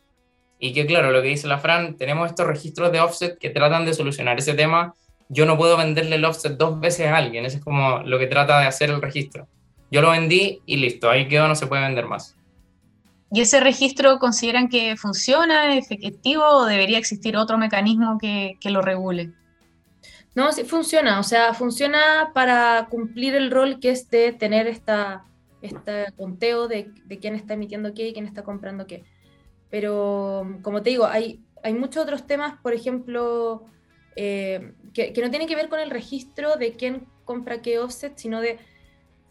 Y 0.58 0.74
que 0.74 0.84
claro, 0.86 1.10
lo 1.10 1.22
que 1.22 1.28
dice 1.28 1.48
la 1.48 1.58
Fran, 1.58 1.96
tenemos 1.96 2.28
estos 2.28 2.46
registros 2.46 2.92
de 2.92 3.00
offset 3.00 3.38
que 3.38 3.50
tratan 3.50 3.86
de 3.86 3.94
solucionar 3.94 4.38
ese 4.38 4.54
tema. 4.54 4.94
Yo 5.28 5.46
no 5.46 5.56
puedo 5.56 5.76
venderle 5.76 6.16
el 6.16 6.24
offset 6.24 6.56
dos 6.56 6.78
veces 6.80 7.06
a 7.06 7.16
alguien, 7.16 7.46
eso 7.46 7.58
es 7.58 7.64
como 7.64 8.00
lo 8.00 8.18
que 8.18 8.26
trata 8.26 8.60
de 8.60 8.66
hacer 8.66 8.90
el 8.90 9.00
registro. 9.00 9.46
Yo 9.90 10.02
lo 10.02 10.10
vendí 10.10 10.60
y 10.66 10.76
listo, 10.76 11.08
ahí 11.08 11.28
quedó, 11.28 11.48
no 11.48 11.54
se 11.54 11.66
puede 11.66 11.82
vender 11.82 12.06
más. 12.06 12.36
¿Y 13.32 13.40
ese 13.40 13.60
registro 13.60 14.18
consideran 14.18 14.68
que 14.68 14.96
funciona, 14.96 15.76
efectivo 15.76 16.44
o 16.44 16.66
debería 16.66 16.98
existir 16.98 17.36
otro 17.36 17.58
mecanismo 17.58 18.18
que, 18.18 18.58
lo 18.64 18.82
regule? 18.82 19.32
No, 20.34 20.50
sí 20.52 20.64
funciona, 20.64 21.20
o 21.20 21.22
sea, 21.22 21.54
funciona 21.54 22.30
para 22.34 22.88
cumplir 22.90 23.34
el 23.34 23.50
rol 23.50 23.78
que 23.80 23.90
es 23.90 24.10
de 24.10 24.32
tener 24.32 24.66
esta, 24.66 25.24
este 25.62 26.06
conteo 26.16 26.66
de, 26.66 26.90
de, 27.04 27.18
quién 27.18 27.34
está 27.36 27.54
emitiendo 27.54 27.94
qué 27.94 28.08
y 28.08 28.12
quién 28.12 28.26
está 28.26 28.42
comprando 28.42 28.86
qué. 28.86 29.04
Pero, 29.70 30.58
como 30.62 30.82
te 30.82 30.90
digo, 30.90 31.06
hay, 31.06 31.40
hay 31.62 31.74
muchos 31.74 32.02
otros 32.02 32.26
temas, 32.26 32.58
por 32.60 32.74
ejemplo, 32.74 33.64
eh, 34.16 34.72
que, 34.92 35.12
que, 35.12 35.22
no 35.22 35.30
tienen 35.30 35.46
que 35.46 35.54
ver 35.54 35.68
con 35.68 35.78
el 35.78 35.90
registro 35.90 36.56
de 36.56 36.72
quién 36.72 37.06
compra 37.24 37.62
qué 37.62 37.78
offset, 37.78 38.16
sino 38.16 38.40
de 38.40 38.58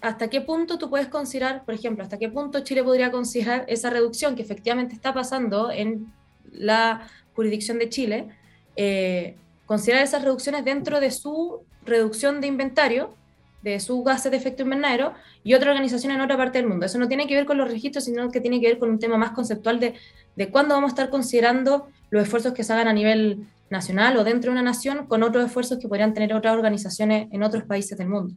hasta 0.02 0.30
qué 0.30 0.42
punto 0.42 0.78
tú 0.78 0.90
puedes 0.90 1.08
considerar, 1.08 1.66
por 1.66 1.74
ejemplo, 1.74 2.04
hasta 2.04 2.18
qué 2.18 2.30
punto 2.30 2.62
Chile 2.62 2.84
podría 2.84 3.12
considerar 3.12 3.66
esa 3.68 3.90
reducción 3.90 4.36
que 4.36 4.42
efectivamente 4.42 4.96
está 4.96 5.14
pasando 5.14 5.72
en 5.72 6.12
la 6.52 7.08
jurisdicción 7.36 7.80
de 7.80 7.90
Chile, 7.90 8.30
eh, 8.76 9.36
considerar 9.66 10.04
esas 10.04 10.24
reducciones 10.24 10.66
dentro 10.66 11.00
de 11.00 11.12
su 11.12 11.62
reducción 11.86 12.42
de 12.42 12.48
inventario 12.48 13.14
de 13.62 13.80
sus 13.80 14.04
gases 14.04 14.32
de 14.32 14.38
efecto 14.38 14.64
invernadero 14.64 15.14
y 15.44 15.54
otra 15.54 15.72
organización 15.72 16.14
en 16.14 16.22
otra 16.22 16.38
parte 16.38 16.60
del 16.60 16.68
mundo. 16.68 16.86
Eso 16.86 16.98
no 16.98 17.08
tiene 17.08 17.28
que 17.28 17.36
ver 17.36 17.46
con 17.46 17.58
los 17.58 17.70
registros, 17.70 18.06
sino 18.06 18.32
que 18.32 18.40
tiene 18.40 18.62
que 18.62 18.68
ver 18.68 18.80
con 18.80 18.90
un 18.90 19.00
tema 19.00 19.18
más 19.18 19.32
conceptual 19.32 19.80
de, 19.80 19.96
de 20.36 20.50
cuándo 20.50 20.76
vamos 20.76 20.90
a 20.90 20.94
estar 20.94 21.10
considerando 21.10 21.88
los 22.10 22.24
esfuerzos 22.24 22.54
que 22.54 22.64
se 22.64 22.74
hagan 22.74 22.88
a 22.88 22.94
nivel 22.94 23.48
nacional 23.70 24.18
o 24.18 24.24
dentro 24.24 24.52
de 24.52 24.54
una 24.54 24.64
nación 24.64 25.08
con 25.08 25.24
otros 25.24 25.46
esfuerzos 25.46 25.78
que 25.78 25.88
podrían 25.88 26.14
tener 26.14 26.34
otras 26.34 26.56
organizaciones 26.56 27.28
en 27.32 27.44
otros 27.44 27.64
países 27.64 27.98
del 27.98 28.08
mundo. 28.08 28.36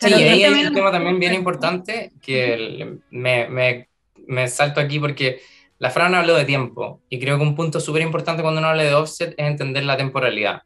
Sí, 0.00 0.12
ahí 0.12 0.44
hay 0.44 0.66
un 0.66 0.74
tema 0.74 0.92
también 0.92 1.18
bien 1.18 1.34
importante 1.34 2.12
que 2.22 2.98
me, 3.10 3.48
me, 3.48 3.88
me, 4.26 4.48
salto 4.48 4.80
aquí 4.80 5.00
porque 5.00 5.40
la 5.78 5.90
Fran 5.90 6.14
habló 6.14 6.36
de 6.36 6.44
tiempo 6.44 7.00
y 7.08 7.18
creo 7.18 7.36
que 7.36 7.42
un 7.42 7.56
punto 7.56 7.80
súper 7.80 8.02
importante 8.02 8.42
cuando 8.42 8.60
uno 8.60 8.68
habla 8.68 8.84
de 8.84 8.94
offset 8.94 9.34
es 9.36 9.46
entender 9.46 9.84
la 9.84 9.96
temporalidad. 9.96 10.62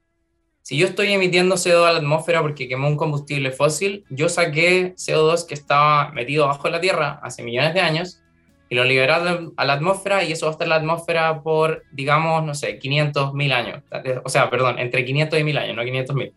Si 0.63 0.77
yo 0.77 0.87
estoy 0.87 1.13
emitiendo 1.13 1.57
CO2 1.57 1.89
a 1.89 1.93
la 1.93 1.99
atmósfera 1.99 2.41
porque 2.41 2.69
quemé 2.69 2.87
un 2.87 2.97
combustible 2.97 3.51
fósil, 3.51 4.05
yo 4.11 4.29
saqué 4.29 4.95
CO2 4.95 5.47
que 5.47 5.55
estaba 5.55 6.13
metido 6.13 6.47
bajo 6.47 6.69
la 6.69 6.81
Tierra 6.81 7.19
hace 7.23 7.43
millones 7.43 7.75
de 7.75 7.81
años 7.81 8.23
y 8.69 8.75
lo 8.75 8.85
liberé 8.85 9.13
a 9.13 9.65
la 9.65 9.73
atmósfera 9.73 10.25
y 10.25 10.33
eso 10.33 10.47
va 10.47 10.51
a 10.51 10.53
estar 10.53 10.67
en 10.67 10.71
la 10.71 10.77
atmósfera 10.77 11.43
por, 11.43 11.83
digamos, 11.93 12.45
no 12.45 12.55
sé, 12.55 12.79
500 12.79 13.35
mil 13.35 13.53
años. 13.53 13.83
O 14.25 14.29
sea, 14.29 14.49
perdón, 14.49 14.79
entre 14.79 15.05
500 15.05 15.41
y 15.41 15.45
1000 15.45 15.59
años, 15.59 15.77
no 15.77 15.85
500 15.85 16.17
mil. 16.17 16.33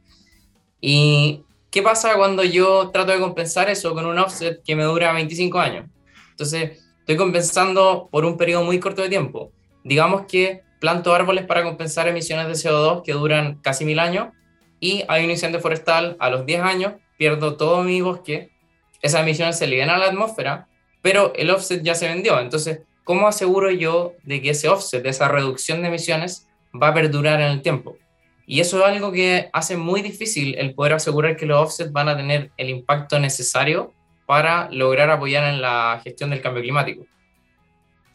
¿Y 0.81 1.43
qué 1.75 1.81
pasa 1.81 2.15
cuando 2.15 2.41
yo 2.41 2.89
trato 2.91 3.11
de 3.11 3.19
compensar 3.19 3.69
eso 3.69 3.93
con 3.93 4.05
un 4.05 4.17
offset 4.17 4.63
que 4.63 4.77
me 4.77 4.83
dura 4.83 5.11
25 5.11 5.59
años? 5.59 5.85
Entonces, 6.31 6.81
estoy 6.99 7.17
compensando 7.17 8.07
por 8.09 8.23
un 8.23 8.37
periodo 8.37 8.63
muy 8.63 8.79
corto 8.79 9.01
de 9.01 9.09
tiempo. 9.09 9.51
Digamos 9.83 10.23
que 10.25 10.61
planto 10.79 11.13
árboles 11.13 11.45
para 11.45 11.63
compensar 11.63 12.07
emisiones 12.07 12.47
de 12.47 12.53
CO2 12.53 13.03
que 13.03 13.11
duran 13.11 13.59
casi 13.61 13.83
mil 13.83 13.99
años 13.99 14.29
y 14.79 15.03
hay 15.09 15.25
un 15.25 15.31
incendio 15.31 15.59
forestal 15.59 16.15
a 16.21 16.29
los 16.29 16.45
10 16.45 16.61
años, 16.61 16.93
pierdo 17.17 17.57
todo 17.57 17.83
mi 17.83 17.99
bosque, 17.99 18.51
esas 19.01 19.23
emisiones 19.23 19.57
se 19.57 19.67
liberan 19.67 19.95
a 19.95 19.97
la 19.97 20.05
atmósfera 20.05 20.69
pero 21.01 21.33
el 21.35 21.51
offset 21.51 21.83
ya 21.83 21.93
se 21.93 22.07
vendió. 22.07 22.39
Entonces, 22.39 22.79
¿cómo 23.03 23.27
aseguro 23.27 23.69
yo 23.69 24.13
de 24.23 24.41
que 24.41 24.51
ese 24.51 24.69
offset, 24.69 25.05
esa 25.05 25.27
reducción 25.27 25.83
de 25.83 25.89
emisiones, 25.89 26.47
va 26.73 26.87
a 26.87 26.93
perdurar 26.95 27.41
en 27.41 27.51
el 27.51 27.61
tiempo? 27.61 27.95
Y 28.47 28.59
eso 28.59 28.79
es 28.79 28.85
algo 28.85 29.11
que 29.11 29.49
hace 29.53 29.75
muy 29.75 30.01
difícil 30.01 30.55
el 30.55 30.73
poder 30.73 30.93
asegurar 30.93 31.35
que 31.35 31.45
los 31.45 31.59
offsets 31.59 31.91
van 31.91 32.09
a 32.09 32.17
tener 32.17 32.51
el 32.57 32.69
impacto 32.69 33.19
necesario 33.19 33.93
para 34.25 34.69
lograr 34.71 35.09
apoyar 35.09 35.51
en 35.51 35.61
la 35.61 35.99
gestión 36.03 36.29
del 36.29 36.41
cambio 36.41 36.61
climático. 36.61 37.05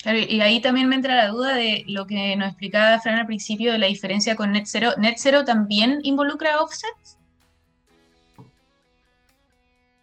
y 0.04 0.40
ahí 0.40 0.60
también 0.60 0.88
me 0.88 0.96
entra 0.96 1.14
la 1.16 1.28
duda 1.28 1.54
de 1.54 1.84
lo 1.86 2.06
que 2.06 2.36
nos 2.36 2.48
explicaba 2.48 3.00
Fran 3.00 3.18
al 3.18 3.26
principio 3.26 3.72
de 3.72 3.78
la 3.78 3.86
diferencia 3.86 4.36
con 4.36 4.52
Net 4.52 4.66
Zero. 4.66 4.92
¿Net 4.98 5.16
Zero 5.18 5.44
también 5.44 6.00
involucra 6.02 6.60
offsets? 6.60 7.18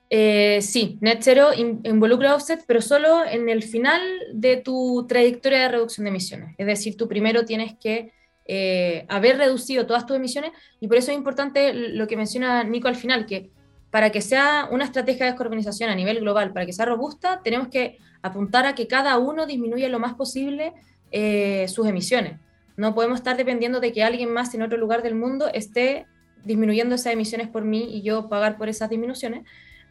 Eh, 0.09 0.61
sí, 0.61 0.97
Net 1.01 1.19
Zero 1.21 1.49
involucra 1.53 2.35
offset, 2.35 2.63
pero 2.65 2.81
solo 2.81 3.25
en 3.25 3.49
el 3.49 3.63
final 3.63 4.01
de 4.33 4.57
tu 4.57 5.05
trayectoria 5.07 5.63
de 5.63 5.67
reducción 5.69 6.05
de 6.05 6.09
emisiones. 6.11 6.55
Es 6.57 6.65
decir, 6.65 6.95
tú 6.95 7.07
primero 7.07 7.43
tienes 7.43 7.75
que 7.77 8.13
eh, 8.47 9.05
haber 9.09 9.37
reducido 9.37 9.85
todas 9.85 10.05
tus 10.05 10.15
emisiones 10.15 10.51
y 10.79 10.87
por 10.87 10.97
eso 10.97 11.11
es 11.11 11.17
importante 11.17 11.73
lo 11.73 12.07
que 12.07 12.15
menciona 12.15 12.63
Nico 12.63 12.87
al 12.87 12.95
final, 12.95 13.25
que 13.25 13.51
para 13.91 14.09
que 14.09 14.21
sea 14.21 14.67
una 14.71 14.85
estrategia 14.85 15.25
de 15.25 15.31
descarbonización 15.31 15.89
a 15.89 15.95
nivel 15.95 16.19
global, 16.19 16.53
para 16.53 16.65
que 16.65 16.73
sea 16.73 16.85
robusta, 16.85 17.41
tenemos 17.43 17.67
que 17.67 17.97
apuntar 18.21 18.65
a 18.65 18.75
que 18.75 18.87
cada 18.87 19.17
uno 19.17 19.45
disminuya 19.45 19.89
lo 19.89 19.99
más 19.99 20.13
posible 20.15 20.73
eh, 21.11 21.67
sus 21.67 21.87
emisiones. 21.87 22.39
No 22.75 22.93
podemos 22.93 23.19
estar 23.19 23.37
dependiendo 23.37 23.79
de 23.79 23.91
que 23.91 24.03
alguien 24.03 24.31
más 24.31 24.53
en 24.53 24.61
otro 24.61 24.77
lugar 24.77 25.01
del 25.03 25.15
mundo 25.15 25.49
esté 25.53 26.05
disminuyendo 26.43 26.95
esas 26.95 27.13
emisiones 27.13 27.47
por 27.49 27.65
mí 27.65 27.89
y 27.91 28.01
yo 28.01 28.29
pagar 28.29 28.57
por 28.57 28.69
esas 28.69 28.89
disminuciones, 28.89 29.43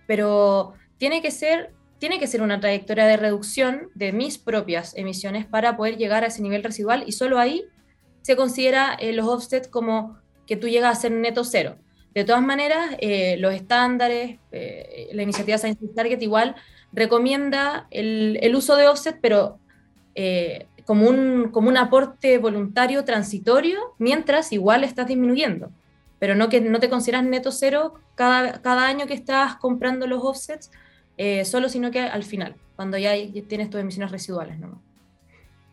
pero 0.06 0.74
tiene 0.96 1.20
que 1.20 1.30
ser, 1.30 1.72
tiene 1.98 2.18
que 2.18 2.26
ser 2.26 2.42
una 2.42 2.60
trayectoria 2.60 3.06
de 3.06 3.16
reducción 3.16 3.88
de 3.94 4.12
mis 4.12 4.38
propias 4.38 4.96
emisiones 4.96 5.46
para 5.46 5.76
poder 5.76 5.96
llegar 5.96 6.24
a 6.24 6.28
ese 6.28 6.42
nivel 6.42 6.62
residual 6.62 7.04
y 7.06 7.12
solo 7.12 7.38
ahí 7.38 7.64
se 8.26 8.34
considera 8.34 8.96
eh, 8.98 9.12
los 9.12 9.28
offsets 9.28 9.68
como 9.68 10.18
que 10.48 10.56
tú 10.56 10.66
llegas 10.66 10.98
a 10.98 11.00
ser 11.00 11.12
neto 11.12 11.44
cero. 11.44 11.76
De 12.12 12.24
todas 12.24 12.42
maneras, 12.42 12.96
eh, 12.98 13.36
los 13.38 13.54
estándares, 13.54 14.40
eh, 14.50 15.10
la 15.12 15.22
iniciativa 15.22 15.58
Science 15.58 15.86
Target 15.94 16.20
igual 16.22 16.56
recomienda 16.92 17.86
el, 17.92 18.52
uso 18.56 18.74
de 18.74 18.88
offset, 18.88 19.20
pero 19.22 19.60
como, 20.84 21.08
un, 21.08 21.76
aporte 21.76 22.38
voluntario 22.38 23.04
transitorio, 23.04 23.94
mientras 23.98 24.50
igual 24.52 24.82
estás 24.82 25.06
disminuyendo 25.06 25.70
pero 26.18 26.34
no 26.34 26.48
que 26.48 26.62
no 26.62 26.80
te 26.80 26.88
consideras 26.88 27.24
neto 27.24 27.52
cero 27.52 27.94
cada, 28.14 28.62
cada 28.62 28.88
año 28.88 29.06
que 29.06 29.12
estás 29.14 29.56
comprando 29.56 30.06
los 30.06 30.24
offsets, 30.24 30.70
solo 31.44 31.68
sino 31.68 31.90
que 31.90 32.00
al 32.00 32.24
final, 32.24 32.56
cuando 32.74 32.96
ya 32.96 33.12
tienes 33.46 33.68
tus 33.70 33.80
emisiones 33.80 34.10
residuales 34.10 34.58
nomás. 34.58 34.85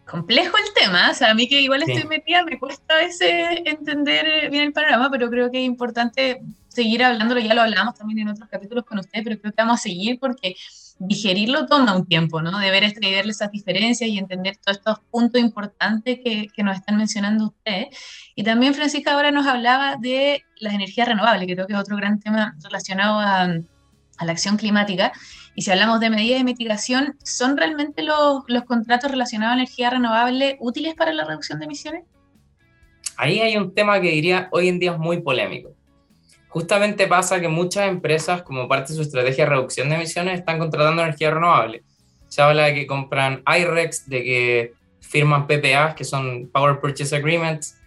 Complejo 0.06 0.58
el 0.58 0.74
tema, 0.74 1.12
o 1.12 1.14
sea, 1.14 1.32
a 1.32 1.34
mí 1.34 1.48
que 1.48 1.62
igual 1.62 1.84
estoy 1.84 2.04
metida, 2.06 2.44
me 2.44 2.60
cuesta 2.60 2.96
a 2.96 2.98
veces 2.98 3.62
entender 3.66 4.50
bien 4.52 4.66
el 4.66 4.74
panorama, 4.74 5.10
pero 5.10 5.30
creo 5.30 5.50
que 5.50 5.60
es 5.60 5.66
importante 5.66 6.42
seguir 6.68 7.04
hablándolo, 7.04 7.40
ya 7.40 7.54
lo 7.54 7.62
hablamos 7.62 7.96
también 7.96 8.20
en 8.20 8.30
otros 8.30 8.50
capítulos 8.50 8.84
con 8.84 9.00
ustedes, 9.00 9.24
pero 9.24 9.40
creo 9.40 9.54
que 9.54 9.62
vamos 9.62 9.80
a 9.80 9.84
seguir 9.84 10.20
porque 10.20 10.56
digerirlo 11.00 11.66
toma 11.66 11.96
un 11.96 12.06
tiempo, 12.06 12.42
¿no? 12.42 12.60
De 12.60 12.72
ver, 12.72 12.94
ver 13.00 13.28
esas 13.28 13.52
diferencias 13.52 14.10
y 14.10 14.18
entender 14.18 14.58
todos 14.58 14.78
estos 14.78 15.00
puntos 15.12 15.40
importantes 15.42 16.20
que, 16.24 16.48
que, 16.54 16.64
nos 16.64 16.78
están 16.78 16.98
mencionando 16.98 17.46
ustedes. 17.46 17.98
Y 18.36 18.44
también 18.44 18.74
Francisca 18.74 19.14
ahora 19.14 19.32
nos 19.32 19.48
hablaba 19.48 19.96
de 19.98 20.44
las 20.58 20.74
energías 20.74 21.08
renovables, 21.08 21.48
que 21.48 21.56
creo 21.56 21.68
que 21.68 21.74
es 21.74 21.80
otro 21.80 21.98
gran 21.98 22.20
tema 22.20 22.56
relacionado 22.64 23.20
a, 23.20 23.44
a 23.44 24.26
la 24.26 24.32
acción 24.32 24.58
climática. 24.58 25.12
Y 25.56 25.62
si 25.62 25.72
hablamos 25.72 26.00
de 26.00 26.10
medidas 26.10 26.40
de 26.40 26.44
mitigación, 26.44 27.16
¿son 27.24 27.58
realmente 27.58 28.04
los, 28.04 28.44
los 28.48 28.64
contratos 28.64 29.12
relacionados 29.12 29.54
a 29.54 29.56
energía 29.56 29.90
renovable 29.90 30.58
útiles 30.60 30.96
para 30.96 31.14
la 31.14 31.26
reducción 31.26 31.60
de 31.60 31.66
emisiones? 31.66 32.04
Ahí 33.18 33.40
hay 33.40 33.58
un 33.58 33.74
tema 33.74 34.02
que 34.02 34.10
diría 34.10 34.48
hoy 34.52 34.68
en 34.68 34.80
día 34.80 34.94
es 34.94 34.98
muy 34.98 35.22
polémico 35.22 35.76
justamente 36.54 37.08
pasa 37.08 37.42
que 37.42 37.48
muchas 37.48 37.90
empresas, 37.90 38.44
como 38.44 38.68
parte 38.68 38.94
de 38.94 38.98
su 38.98 39.02
estrategia 39.02 39.46
de 39.46 39.50
reducción 39.50 39.90
de 39.90 39.96
emisiones, 39.96 40.38
están 40.38 40.60
contratando 40.60 41.02
energía 41.02 41.32
renovable. 41.32 41.82
Se 42.28 42.44
habla 42.44 42.66
de 42.66 42.76
que 42.76 42.86
compran 42.86 43.42
IREX, 43.48 44.08
de 44.08 44.24
que 44.24 44.74
firman 45.00 45.48
PPAs, 45.48 45.96
que 45.96 46.04
son 46.04 46.52
Power 46.54 46.80
Purchase 46.80 47.16
Agreements. 47.16 47.80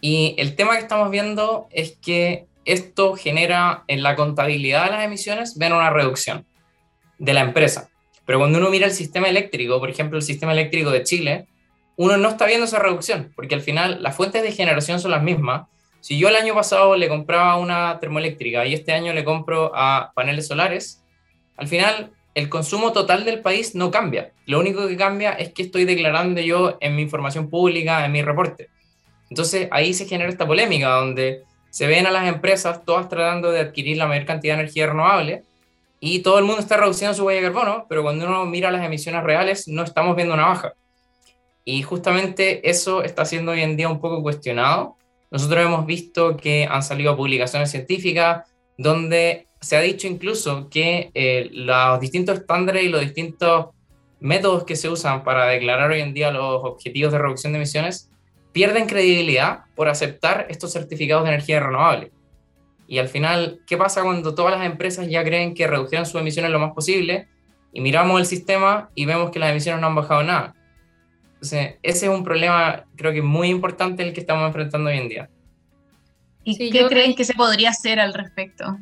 Y 0.00 0.36
el 0.38 0.54
tema 0.54 0.74
que 0.74 0.82
estamos 0.82 1.10
viendo 1.10 1.66
es 1.72 1.98
que 2.00 2.46
esto 2.64 3.16
genera 3.16 3.82
en 3.88 4.04
la 4.04 4.14
contabilidad 4.14 4.84
de 4.84 4.90
las 4.92 5.04
emisiones, 5.04 5.58
ven 5.58 5.72
una 5.72 5.90
reducción 5.90 6.46
de 7.22 7.34
la 7.34 7.40
empresa. 7.40 7.88
Pero 8.26 8.40
cuando 8.40 8.58
uno 8.58 8.68
mira 8.68 8.86
el 8.86 8.92
sistema 8.92 9.28
eléctrico, 9.28 9.78
por 9.78 9.88
ejemplo, 9.88 10.18
el 10.18 10.24
sistema 10.24 10.52
eléctrico 10.52 10.90
de 10.90 11.04
Chile, 11.04 11.46
uno 11.96 12.16
no 12.16 12.28
está 12.28 12.46
viendo 12.46 12.64
esa 12.64 12.80
reducción, 12.80 13.32
porque 13.36 13.54
al 13.54 13.60
final 13.60 14.02
las 14.02 14.16
fuentes 14.16 14.42
de 14.42 14.50
generación 14.50 14.98
son 14.98 15.12
las 15.12 15.22
mismas, 15.22 15.68
si 16.00 16.18
yo 16.18 16.28
el 16.28 16.34
año 16.34 16.52
pasado 16.52 16.96
le 16.96 17.08
compraba 17.08 17.58
una 17.58 18.00
termoeléctrica 18.00 18.66
y 18.66 18.74
este 18.74 18.92
año 18.92 19.12
le 19.12 19.22
compro 19.22 19.70
a 19.72 20.10
paneles 20.16 20.48
solares, 20.48 21.04
al 21.56 21.68
final 21.68 22.10
el 22.34 22.48
consumo 22.48 22.92
total 22.92 23.24
del 23.24 23.40
país 23.40 23.76
no 23.76 23.92
cambia. 23.92 24.32
Lo 24.46 24.58
único 24.58 24.88
que 24.88 24.96
cambia 24.96 25.32
es 25.32 25.52
que 25.52 25.62
estoy 25.62 25.84
declarando 25.84 26.40
yo 26.40 26.76
en 26.80 26.96
mi 26.96 27.02
información 27.02 27.50
pública, 27.50 28.04
en 28.04 28.10
mi 28.10 28.22
reporte. 28.22 28.68
Entonces 29.30 29.68
ahí 29.70 29.94
se 29.94 30.06
genera 30.06 30.28
esta 30.28 30.46
polémica 30.46 30.88
donde 30.88 31.44
se 31.70 31.86
ven 31.86 32.06
a 32.06 32.10
las 32.10 32.26
empresas 32.26 32.84
todas 32.84 33.08
tratando 33.08 33.52
de 33.52 33.60
adquirir 33.60 33.96
la 33.96 34.08
mayor 34.08 34.26
cantidad 34.26 34.56
de 34.56 34.62
energía 34.62 34.88
renovable 34.88 35.44
y 36.04 36.18
todo 36.18 36.38
el 36.38 36.44
mundo 36.44 36.60
está 36.60 36.76
reduciendo 36.76 37.14
su 37.14 37.24
huella 37.24 37.40
de 37.40 37.46
carbono, 37.46 37.86
pero 37.88 38.02
cuando 38.02 38.26
uno 38.26 38.44
mira 38.44 38.70
las 38.70 38.84
emisiones 38.84 39.22
reales 39.22 39.68
no 39.68 39.84
estamos 39.84 40.16
viendo 40.16 40.34
una 40.34 40.46
baja. 40.46 40.74
Y 41.64 41.82
justamente 41.82 42.68
eso 42.68 43.02
está 43.02 43.24
siendo 43.24 43.52
hoy 43.52 43.62
en 43.62 43.76
día 43.76 43.88
un 43.88 44.00
poco 44.00 44.20
cuestionado 44.20 44.96
nosotros 45.32 45.64
hemos 45.64 45.86
visto 45.86 46.36
que 46.36 46.68
han 46.70 46.82
salido 46.82 47.16
publicaciones 47.16 47.70
científicas 47.70 48.46
donde 48.76 49.46
se 49.62 49.76
ha 49.78 49.80
dicho 49.80 50.06
incluso 50.06 50.68
que 50.68 51.10
eh, 51.14 51.48
los 51.52 51.98
distintos 52.00 52.40
estándares 52.40 52.84
y 52.84 52.90
los 52.90 53.00
distintos 53.00 53.68
métodos 54.20 54.64
que 54.64 54.76
se 54.76 54.90
usan 54.90 55.24
para 55.24 55.46
declarar 55.46 55.90
hoy 55.90 56.02
en 56.02 56.12
día 56.12 56.30
los 56.30 56.62
objetivos 56.62 57.12
de 57.12 57.18
reducción 57.18 57.54
de 57.54 57.60
emisiones 57.60 58.10
pierden 58.52 58.86
credibilidad 58.86 59.60
por 59.74 59.88
aceptar 59.88 60.48
estos 60.50 60.70
certificados 60.70 61.24
de 61.24 61.30
energía 61.30 61.60
renovable. 61.60 62.12
Y 62.86 62.98
al 62.98 63.08
final, 63.08 63.60
¿qué 63.66 63.76
pasa 63.76 64.02
cuando 64.02 64.34
todas 64.34 64.58
las 64.58 64.66
empresas 64.66 65.08
ya 65.08 65.24
creen 65.24 65.54
que 65.54 65.66
reducirán 65.66 66.06
sus 66.06 66.20
emisiones 66.20 66.50
lo 66.50 66.58
más 66.58 66.72
posible 66.72 67.28
y 67.72 67.80
miramos 67.80 68.20
el 68.20 68.26
sistema 68.26 68.90
y 68.94 69.06
vemos 69.06 69.30
que 69.30 69.38
las 69.38 69.50
emisiones 69.50 69.80
no 69.80 69.86
han 69.86 69.94
bajado 69.94 70.22
nada? 70.22 70.54
Entonces, 71.34 71.76
ese 71.82 72.06
es 72.06 72.12
un 72.12 72.22
problema, 72.22 72.84
creo 72.96 73.12
que 73.12 73.22
muy 73.22 73.48
importante 73.48 74.02
el 74.02 74.12
que 74.12 74.20
estamos 74.20 74.46
enfrentando 74.46 74.90
hoy 74.90 74.98
en 74.98 75.08
día. 75.08 75.30
¿Y 76.44 76.70
qué 76.70 76.86
creen 76.86 77.14
que 77.14 77.24
se 77.24 77.34
podría 77.34 77.70
hacer 77.70 78.00
al 78.00 78.14
respecto? 78.14 78.78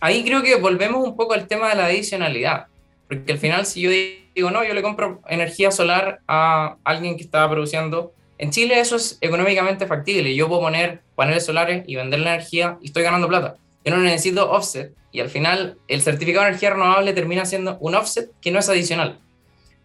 Ahí 0.00 0.24
creo 0.24 0.42
que 0.42 0.56
volvemos 0.56 1.06
un 1.06 1.16
poco 1.16 1.34
al 1.34 1.46
tema 1.46 1.70
de 1.70 1.76
la 1.76 1.86
adicionalidad, 1.86 2.66
porque 3.08 3.32
al 3.32 3.38
final 3.38 3.64
si 3.66 3.80
yo 3.80 3.90
digo, 4.34 4.50
no, 4.50 4.64
yo 4.64 4.74
le 4.74 4.82
compro 4.82 5.22
energía 5.28 5.70
solar 5.70 6.20
a 6.26 6.76
alguien 6.84 7.16
que 7.16 7.22
está 7.22 7.48
produciendo, 7.48 8.12
en 8.38 8.50
Chile 8.50 8.80
eso 8.80 8.96
es 8.96 9.18
económicamente 9.20 9.86
factible, 9.86 10.34
yo 10.34 10.48
puedo 10.48 10.62
poner 10.62 11.02
paneles 11.14 11.46
solares 11.46 11.84
y 11.86 11.96
vender 11.96 12.20
la 12.20 12.34
energía 12.34 12.78
y 12.80 12.86
estoy 12.86 13.02
ganando 13.02 13.28
plata. 13.28 13.56
Yo 13.84 13.94
no 13.94 14.02
necesito 14.02 14.50
offset 14.50 14.92
y 15.12 15.20
al 15.20 15.28
final 15.28 15.78
el 15.88 16.02
certificado 16.02 16.44
de 16.44 16.50
energía 16.50 16.70
renovable 16.70 17.12
termina 17.12 17.44
siendo 17.44 17.78
un 17.78 17.94
offset 17.94 18.30
que 18.40 18.50
no 18.50 18.58
es 18.58 18.68
adicional. 18.68 19.20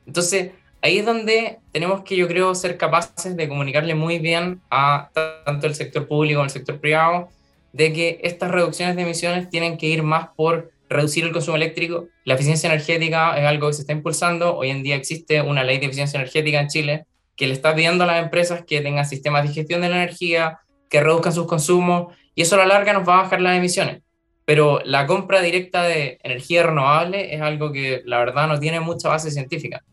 Entonces, 0.07 0.51
ahí 0.81 0.99
es 0.99 1.05
donde 1.05 1.59
tenemos 1.71 2.01
que, 2.03 2.15
yo 2.15 2.27
creo, 2.27 2.55
ser 2.55 2.77
capaces 2.77 3.35
de 3.35 3.47
comunicarle 3.47 3.93
muy 3.93 4.17
bien 4.17 4.61
a 4.71 5.09
tanto 5.45 5.67
el 5.67 5.75
sector 5.75 6.07
público 6.07 6.37
como 6.37 6.45
el 6.45 6.51
sector 6.51 6.79
privado 6.79 7.29
de 7.73 7.93
que 7.93 8.19
estas 8.23 8.49
reducciones 8.49 8.95
de 8.95 9.03
emisiones 9.03 9.49
tienen 9.49 9.77
que 9.77 9.85
ir 9.85 10.01
más 10.01 10.29
por 10.35 10.71
reducir 10.89 11.23
el 11.23 11.31
consumo 11.31 11.57
eléctrico. 11.57 12.07
La 12.25 12.33
eficiencia 12.33 12.67
energética 12.67 13.37
es 13.37 13.45
algo 13.45 13.67
que 13.67 13.73
se 13.73 13.81
está 13.81 13.93
impulsando. 13.93 14.57
Hoy 14.57 14.71
en 14.71 14.81
día 14.81 14.95
existe 14.95 15.41
una 15.41 15.63
ley 15.63 15.77
de 15.77 15.85
eficiencia 15.85 16.19
energética 16.19 16.59
en 16.59 16.67
Chile 16.67 17.05
que 17.39 17.47
le 17.47 17.53
está 17.53 17.73
pidiendo 17.73 18.03
a 18.03 18.07
las 18.07 18.21
empresas 18.21 18.65
que 18.65 18.81
tengan 18.81 19.05
sistemas 19.05 19.47
de 19.47 19.53
gestión 19.53 19.79
de 19.79 19.87
la 19.87 20.03
energía, 20.03 20.59
que 20.89 20.99
reduzcan 20.99 21.31
sus 21.31 21.47
consumos, 21.47 22.13
y 22.35 22.41
eso 22.41 22.55
a 22.55 22.57
la 22.57 22.65
larga 22.65 22.91
nos 22.91 23.07
va 23.07 23.17
a 23.17 23.23
bajar 23.23 23.39
las 23.39 23.57
emisiones. 23.57 24.01
Pero 24.43 24.81
la 24.83 25.07
compra 25.07 25.39
directa 25.39 25.83
de 25.83 26.19
energía 26.21 26.63
renovable 26.63 27.33
es 27.33 27.41
algo 27.41 27.71
que 27.71 28.01
la 28.03 28.17
verdad 28.17 28.49
no 28.49 28.59
tiene 28.59 28.81
mucha 28.81 29.07
base 29.07 29.31
científica. 29.31 29.85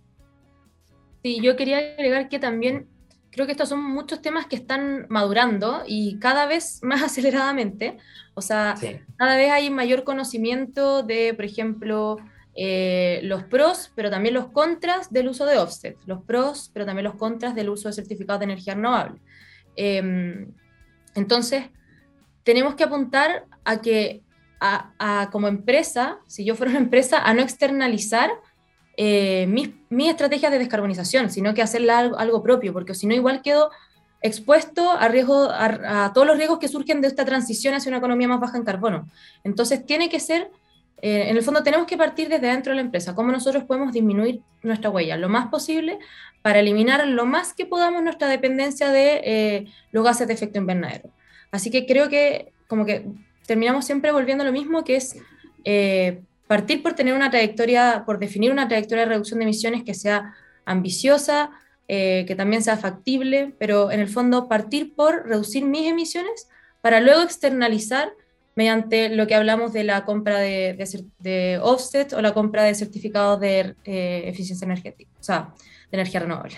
Sí, 1.22 1.38
yo 1.40 1.54
quería 1.54 1.78
agregar 1.78 2.28
que 2.28 2.40
también 2.40 2.88
creo 3.30 3.46
que 3.46 3.52
estos 3.52 3.68
son 3.68 3.80
muchos 3.80 4.20
temas 4.20 4.46
que 4.46 4.56
están 4.56 5.06
madurando 5.08 5.84
y 5.86 6.18
cada 6.18 6.46
vez 6.46 6.80
más 6.82 7.00
aceleradamente. 7.00 7.96
O 8.34 8.42
sea, 8.42 8.74
cada 9.16 9.36
vez 9.36 9.52
hay 9.52 9.70
mayor 9.70 10.02
conocimiento 10.02 11.04
de, 11.04 11.32
por 11.32 11.44
ejemplo, 11.44 12.16
eh, 12.56 13.20
los 13.22 13.44
pros, 13.44 13.92
pero 13.94 14.10
también 14.10 14.34
los 14.34 14.48
contras 14.48 15.12
del 15.12 15.28
uso 15.28 15.44
de 15.44 15.58
offset. 15.58 15.96
Los 16.06 16.22
pros, 16.22 16.70
pero 16.72 16.86
también 16.86 17.04
los 17.04 17.16
contras 17.16 17.54
del 17.54 17.68
uso 17.68 17.88
de 17.88 17.94
certificados 17.94 18.40
de 18.40 18.44
energía 18.44 18.74
renovable. 18.74 19.20
Em, 19.76 20.48
entonces, 21.14 21.66
tenemos 22.44 22.74
que 22.74 22.84
apuntar 22.84 23.44
a 23.64 23.80
que, 23.80 24.22
a, 24.60 25.28
como 25.32 25.48
empresa, 25.48 26.18
si 26.26 26.44
yo 26.44 26.54
fuera 26.54 26.70
una 26.70 26.80
empresa, 26.80 27.18
a 27.18 27.34
no 27.34 27.42
externalizar 27.42 28.30
eh, 28.96 29.46
mis, 29.48 29.70
estrategias 30.08 30.50
de 30.50 30.58
descarbonización, 30.58 31.30
sino 31.30 31.52
que 31.52 31.60
hacer 31.60 31.90
algo, 31.90 32.42
propio, 32.42 32.72
porque 32.72 32.94
si 32.94 33.06
no, 33.06 33.14
igual 33.14 33.42
quedo 33.42 33.70
expuesto 34.22 34.90
a, 34.90 35.08
riesgo, 35.08 35.50
a, 35.50 36.12
todos 36.14 36.26
los 36.26 36.38
riesgos 36.38 36.58
que 36.58 36.68
surgen 36.68 37.02
de 37.02 37.08
esta 37.08 37.24
transición 37.26 37.74
hacia 37.74 37.90
una 37.90 37.98
economía 37.98 38.28
más 38.28 38.40
baja 38.40 38.56
en 38.56 38.64
carbono. 38.64 39.08
Entonces, 39.44 39.84
tiene 39.84 40.08
que 40.08 40.20
ser, 40.20 40.50
eh, 41.02 41.28
en 41.28 41.36
el 41.36 41.42
fondo, 41.42 41.62
tenemos 41.62 41.86
que 41.86 41.96
partir 41.96 42.28
desde 42.28 42.46
dentro 42.46 42.72
de 42.72 42.76
la 42.76 42.82
empresa, 42.82 43.14
cómo 43.14 43.30
nosotros 43.30 43.64
podemos 43.64 43.92
disminuir 43.92 44.40
nuestra 44.62 44.90
huella 44.90 45.16
lo 45.16 45.28
más 45.28 45.48
posible 45.48 45.98
para 46.42 46.60
eliminar 46.60 47.06
lo 47.06 47.26
más 47.26 47.52
que 47.52 47.66
podamos 47.66 48.02
nuestra 48.02 48.28
dependencia 48.28 48.90
de 48.90 49.20
eh, 49.24 49.66
los 49.92 50.04
gases 50.04 50.26
de 50.26 50.34
efecto 50.34 50.58
invernadero. 50.58 51.10
Así 51.50 51.70
que 51.70 51.86
creo 51.86 52.08
que 52.08 52.52
como 52.66 52.84
que 52.84 53.06
terminamos 53.46 53.84
siempre 53.84 54.10
volviendo 54.10 54.42
a 54.42 54.46
lo 54.46 54.52
mismo, 54.52 54.84
que 54.84 54.96
es 54.96 55.16
partir 56.46 56.82
por 56.82 56.94
tener 56.94 57.14
una 57.14 57.30
trayectoria, 57.30 58.04
por 58.06 58.18
definir 58.18 58.52
una 58.52 58.68
trayectoria 58.68 59.04
de 59.04 59.10
reducción 59.10 59.40
de 59.40 59.44
emisiones 59.44 59.82
que 59.82 59.94
sea 59.94 60.34
ambiciosa, 60.64 61.50
eh, 61.88 62.24
que 62.26 62.34
también 62.34 62.62
sea 62.62 62.76
factible, 62.76 63.54
pero 63.58 63.92
en 63.92 64.00
el 64.00 64.08
fondo 64.08 64.48
partir 64.48 64.94
por 64.94 65.26
reducir 65.26 65.64
mis 65.64 65.88
emisiones 65.88 66.48
para 66.80 67.00
luego 67.00 67.22
externalizar 67.22 68.12
mediante 68.56 69.10
lo 69.10 69.28
que 69.28 69.36
hablamos 69.36 69.72
de 69.72 69.84
la 69.84 70.04
compra 70.04 70.40
de, 70.40 70.76
de, 71.18 71.60
offset 71.62 72.12
o 72.12 72.20
la 72.20 72.34
compra 72.34 72.64
de 72.64 72.74
certificados 72.74 73.38
de 73.38 73.76
eh, 73.84 74.24
eficiencia 74.26 74.64
energética, 74.64 75.10
o 75.20 75.22
sea, 75.22 75.54
de 75.90 75.98
energía 75.98 76.20
renovable 76.20 76.56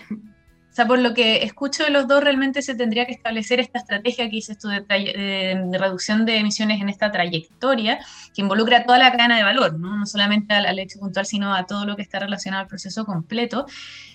sea, 0.78 0.86
por 0.86 1.00
lo 1.00 1.12
que 1.12 1.42
escucho 1.42 1.82
de 1.82 1.90
los 1.90 2.06
dos, 2.06 2.22
realmente 2.22 2.62
se 2.62 2.76
tendría 2.76 3.04
que 3.04 3.10
establecer 3.10 3.58
esta 3.58 3.80
estrategia 3.80 4.26
que 4.26 4.36
dices 4.36 4.58
tú 4.58 4.68
de, 4.68 5.68
reducción 5.76 6.24
de 6.24 6.36
emisiones 6.36 6.80
en 6.80 6.88
esta 6.88 7.10
trayectoria, 7.10 7.98
que 8.32 8.42
involucra 8.42 8.84
toda 8.84 8.98
la 8.98 9.10
cadena 9.10 9.36
de 9.36 9.42
valor, 9.42 9.76
no, 9.76 10.06
solamente 10.06 10.54
al, 10.54 10.78
hecho 10.78 11.00
puntual, 11.00 11.26
sino 11.26 11.52
a 11.52 11.66
todo 11.66 11.84
lo 11.84 11.96
que 11.96 12.02
está 12.02 12.20
relacionado 12.20 12.62
al 12.62 12.68
proceso 12.68 13.04
completo. 13.04 13.66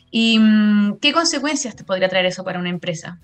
¿Y 0.10 0.40
mm, 0.40 1.00
qué 1.02 1.12
consecuencias 1.12 1.76
te 1.76 1.84
podría 1.84 2.08
traer 2.08 2.28
eso 2.28 2.46
para 2.46 2.60
una 2.60 2.70
empresa? 2.70 3.20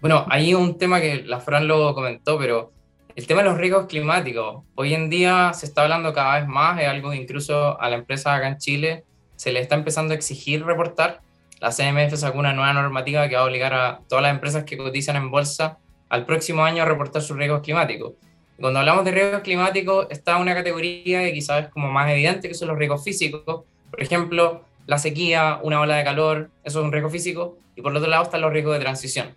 Bueno, 0.00 0.26
hay 0.28 0.54
un 0.54 0.78
tema 0.78 1.00
que 1.00 1.22
la 1.22 1.40
Fran 1.40 1.68
lo 1.68 1.94
comentó, 1.94 2.38
pero 2.38 2.72
el 3.16 3.26
tema 3.26 3.42
de 3.42 3.48
los 3.48 3.58
riesgos 3.58 3.86
climáticos. 3.86 4.64
Hoy 4.74 4.94
en 4.94 5.10
día 5.10 5.52
se 5.52 5.66
está 5.66 5.82
hablando 5.82 6.12
cada 6.12 6.38
vez 6.38 6.48
más, 6.48 6.80
es 6.80 6.88
algo 6.88 7.10
que 7.10 7.16
incluso 7.16 7.80
a 7.80 7.90
la 7.90 7.96
empresa 7.96 8.34
acá 8.34 8.48
en 8.48 8.58
Chile 8.58 9.04
se 9.36 9.52
le 9.52 9.60
está 9.60 9.74
empezando 9.74 10.12
a 10.12 10.16
exigir 10.16 10.64
reportar 10.64 11.20
la 11.60 11.70
CMF 11.70 12.16
sacó 12.16 12.38
una 12.38 12.54
nueva 12.54 12.72
normativa 12.72 13.28
que 13.28 13.36
va 13.36 13.42
a 13.42 13.44
obligar 13.44 13.74
a 13.74 14.00
todas 14.08 14.22
las 14.22 14.32
empresas 14.32 14.64
que 14.64 14.78
cotizan 14.78 15.16
en 15.16 15.30
bolsa 15.30 15.78
al 16.08 16.24
próximo 16.24 16.64
año 16.64 16.82
a 16.82 16.86
reportar 16.86 17.20
sus 17.20 17.36
riesgos 17.36 17.60
climáticos. 17.60 18.14
Cuando 18.58 18.78
hablamos 18.78 19.04
de 19.04 19.10
riesgos 19.10 19.42
climáticos, 19.42 20.06
está 20.08 20.38
una 20.38 20.54
categoría 20.54 21.20
que 21.20 21.32
quizás 21.34 21.64
es 21.64 21.70
como 21.70 21.90
más 21.90 22.10
evidente, 22.10 22.48
que 22.48 22.54
son 22.54 22.68
los 22.68 22.78
riesgos 22.78 23.04
físicos. 23.04 23.42
Por 23.90 24.02
ejemplo, 24.02 24.64
la 24.86 24.96
sequía, 24.96 25.60
una 25.62 25.80
ola 25.80 25.96
de 25.96 26.04
calor, 26.04 26.50
eso 26.64 26.80
es 26.80 26.84
un 26.84 26.92
riesgo 26.92 27.10
físico. 27.10 27.58
Y 27.76 27.82
por 27.82 27.94
otro 27.94 28.08
lado 28.08 28.24
están 28.24 28.40
los 28.40 28.52
riesgos 28.52 28.74
de 28.74 28.80
transición. 28.80 29.34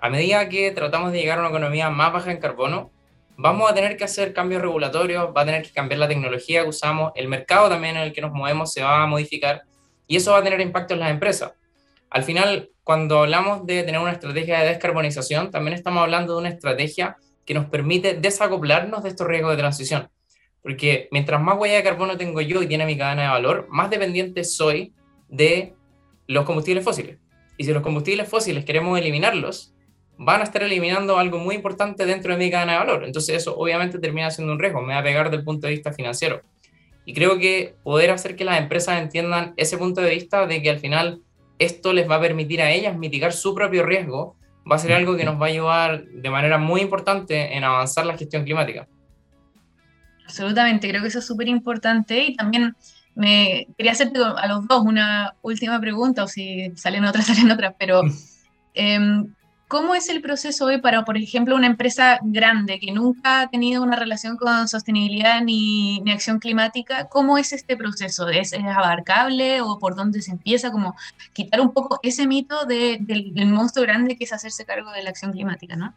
A 0.00 0.10
medida 0.10 0.48
que 0.48 0.70
tratamos 0.70 1.10
de 1.10 1.18
llegar 1.18 1.38
a 1.38 1.40
una 1.40 1.50
economía 1.50 1.90
más 1.90 2.12
baja 2.12 2.30
en 2.30 2.38
carbono, 2.38 2.92
vamos 3.36 3.70
a 3.70 3.74
tener 3.74 3.96
que 3.96 4.04
hacer 4.04 4.32
cambios 4.32 4.62
regulatorios, 4.62 5.32
va 5.36 5.42
a 5.42 5.44
tener 5.44 5.62
que 5.62 5.72
cambiar 5.72 5.98
la 5.98 6.08
tecnología 6.08 6.62
que 6.62 6.68
usamos, 6.68 7.12
el 7.16 7.26
mercado 7.26 7.68
también 7.68 7.96
en 7.96 8.02
el 8.04 8.12
que 8.12 8.20
nos 8.20 8.32
movemos 8.32 8.72
se 8.72 8.82
va 8.82 9.02
a 9.02 9.06
modificar 9.06 9.62
y 10.06 10.16
eso 10.16 10.32
va 10.32 10.38
a 10.38 10.42
tener 10.44 10.60
impacto 10.60 10.94
en 10.94 11.00
las 11.00 11.10
empresas. 11.10 11.52
Al 12.10 12.22
final, 12.22 12.70
cuando 12.84 13.20
hablamos 13.20 13.66
de 13.66 13.82
tener 13.82 14.00
una 14.00 14.12
estrategia 14.12 14.60
de 14.60 14.68
descarbonización, 14.68 15.50
también 15.50 15.74
estamos 15.74 16.02
hablando 16.02 16.34
de 16.34 16.40
una 16.40 16.48
estrategia 16.48 17.16
que 17.44 17.54
nos 17.54 17.66
permite 17.66 18.14
desacoplarnos 18.14 19.02
de 19.02 19.08
estos 19.08 19.26
riesgos 19.26 19.50
de 19.50 19.58
transición. 19.58 20.08
Porque 20.62 21.08
mientras 21.10 21.40
más 21.40 21.58
huella 21.58 21.76
de 21.76 21.82
carbono 21.82 22.16
tengo 22.16 22.40
yo 22.40 22.62
y 22.62 22.66
tiene 22.66 22.86
mi 22.86 22.96
cadena 22.96 23.22
de 23.22 23.28
valor, 23.28 23.66
más 23.68 23.90
dependiente 23.90 24.44
soy 24.44 24.94
de 25.28 25.74
los 26.26 26.44
combustibles 26.44 26.84
fósiles. 26.84 27.18
Y 27.56 27.64
si 27.64 27.72
los 27.72 27.82
combustibles 27.82 28.28
fósiles 28.28 28.64
queremos 28.64 28.98
eliminarlos, 28.98 29.74
van 30.18 30.40
a 30.40 30.44
estar 30.44 30.62
eliminando 30.62 31.16
algo 31.16 31.38
muy 31.38 31.54
importante 31.54 32.04
dentro 32.04 32.32
de 32.32 32.38
mi 32.38 32.50
cadena 32.50 32.72
de 32.72 32.78
valor. 32.78 33.04
Entonces 33.04 33.36
eso 33.36 33.56
obviamente 33.56 33.98
termina 33.98 34.30
siendo 34.30 34.52
un 34.52 34.58
riesgo, 34.58 34.82
me 34.82 34.94
va 34.94 35.00
a 35.00 35.02
pegar 35.02 35.30
del 35.30 35.44
punto 35.44 35.66
de 35.66 35.74
vista 35.74 35.92
financiero. 35.92 36.42
Y 37.04 37.14
creo 37.14 37.38
que 37.38 37.76
poder 37.84 38.10
hacer 38.10 38.36
que 38.36 38.44
las 38.44 38.58
empresas 38.58 39.00
entiendan 39.00 39.54
ese 39.56 39.78
punto 39.78 40.00
de 40.00 40.10
vista 40.10 40.46
de 40.46 40.60
que 40.60 40.70
al 40.70 40.80
final 40.80 41.22
esto 41.58 41.92
les 41.92 42.10
va 42.10 42.16
a 42.16 42.20
permitir 42.20 42.60
a 42.60 42.70
ellas 42.70 42.96
mitigar 42.98 43.32
su 43.32 43.54
propio 43.54 43.86
riesgo, 43.86 44.36
va 44.70 44.76
a 44.76 44.78
ser 44.78 44.92
algo 44.92 45.16
que 45.16 45.24
nos 45.24 45.40
va 45.40 45.46
a 45.46 45.48
ayudar 45.48 46.04
de 46.04 46.30
manera 46.30 46.58
muy 46.58 46.80
importante 46.80 47.56
en 47.56 47.64
avanzar 47.64 48.04
la 48.04 48.18
gestión 48.18 48.44
climática. 48.44 48.86
Absolutamente, 50.24 50.88
creo 50.88 51.00
que 51.00 51.08
eso 51.08 51.20
es 51.20 51.26
súper 51.26 51.48
importante 51.48 52.22
y 52.22 52.36
también 52.36 52.74
me 53.14 53.66
quería 53.76 53.92
hacerte 53.92 54.20
a 54.22 54.46
los 54.46 54.68
dos 54.68 54.84
una 54.84 55.34
última 55.42 55.80
pregunta, 55.80 56.24
o 56.24 56.28
si 56.28 56.70
salen 56.76 57.04
otras, 57.04 57.26
salen 57.28 57.50
otras, 57.50 57.74
pero 57.78 58.02
em, 58.74 59.34
¿Cómo 59.68 59.94
es 59.94 60.08
el 60.08 60.22
proceso 60.22 60.64
hoy 60.64 60.80
para, 60.80 61.04
por 61.04 61.18
ejemplo, 61.18 61.54
una 61.54 61.66
empresa 61.66 62.18
grande 62.22 62.80
que 62.80 62.90
nunca 62.90 63.42
ha 63.42 63.50
tenido 63.50 63.82
una 63.82 63.96
relación 63.96 64.38
con 64.38 64.66
sostenibilidad 64.66 65.42
ni, 65.42 66.02
acción 66.10 66.38
climática? 66.38 67.06
¿Cómo 67.10 67.36
es 67.36 67.52
este 67.52 67.76
proceso? 67.76 68.30
¿Es, 68.30 68.54
abarcable 68.54 69.60
o 69.60 69.78
por 69.78 69.94
dónde 69.94 70.22
se 70.22 70.30
empieza? 70.30 70.72
Como 70.72 70.96
quitar 71.34 71.60
un 71.60 71.74
poco 71.74 72.00
ese 72.02 72.26
mito 72.26 72.64
del, 72.64 73.04
monstruo 73.44 73.84
grande 73.84 74.16
que 74.16 74.24
es 74.24 74.32
hacerse 74.32 74.64
cargo 74.64 74.90
de 74.90 75.02
la 75.02 75.10
acción 75.10 75.32
climática, 75.32 75.76
¿no? 75.76 75.92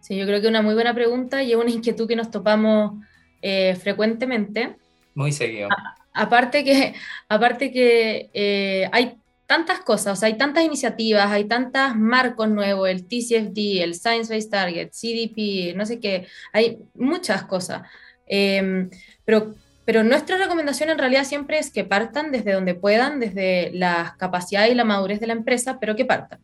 Sí, 0.00 0.16
yo 0.16 0.24
creo 0.24 0.40
que 0.40 0.46
es 0.46 0.50
una 0.50 0.62
muy 0.62 0.72
buena 0.72 0.94
pregunta 0.94 1.42
y 1.42 1.52
es 1.52 1.58
una 1.58 1.70
inquietud 1.70 2.08
que 2.08 2.16
nos 2.16 2.30
topamos 2.30 2.94
eh, 3.42 3.76
frecuentemente. 3.76 4.76
Muy 5.14 5.32
seguido. 5.32 5.68
aparte 6.14 6.64
que, 6.64 6.94
aparte 7.28 7.70
que 7.70 8.30
eh, 8.32 8.88
hay 8.90 9.18
tantas 9.52 9.80
cosas, 9.80 10.14
o 10.14 10.16
sea, 10.16 10.28
hay 10.28 10.38
tantas 10.38 10.64
iniciativas, 10.64 11.30
hay 11.30 11.44
tantos 11.44 11.94
marcos 11.94 12.48
nuevos, 12.48 12.88
el 12.88 13.06
TCFD, 13.06 13.82
el 13.82 13.94
Science 13.94 14.32
Based 14.32 14.48
Target, 14.48 14.92
CDP, 14.92 15.76
no 15.76 15.84
sé 15.84 16.00
qué, 16.00 16.26
hay 16.54 16.78
muchas 16.94 17.42
cosas. 17.42 17.82
Em, 18.26 18.88
pero, 19.26 19.54
pero 19.84 20.04
nuestra 20.04 20.38
recomendación 20.38 20.88
en 20.88 20.96
realidad 20.96 21.24
siempre 21.24 21.58
es 21.58 21.70
que 21.70 21.84
partan 21.84 22.32
desde 22.32 22.52
donde 22.52 22.74
puedan, 22.74 23.20
desde 23.20 23.72
la 23.74 24.16
capacidad 24.18 24.66
y 24.68 24.74
la 24.74 24.84
madurez 24.84 25.20
de 25.20 25.26
la 25.26 25.34
empresa, 25.34 25.78
pero 25.78 25.96
que 25.96 26.06
partan. 26.06 26.40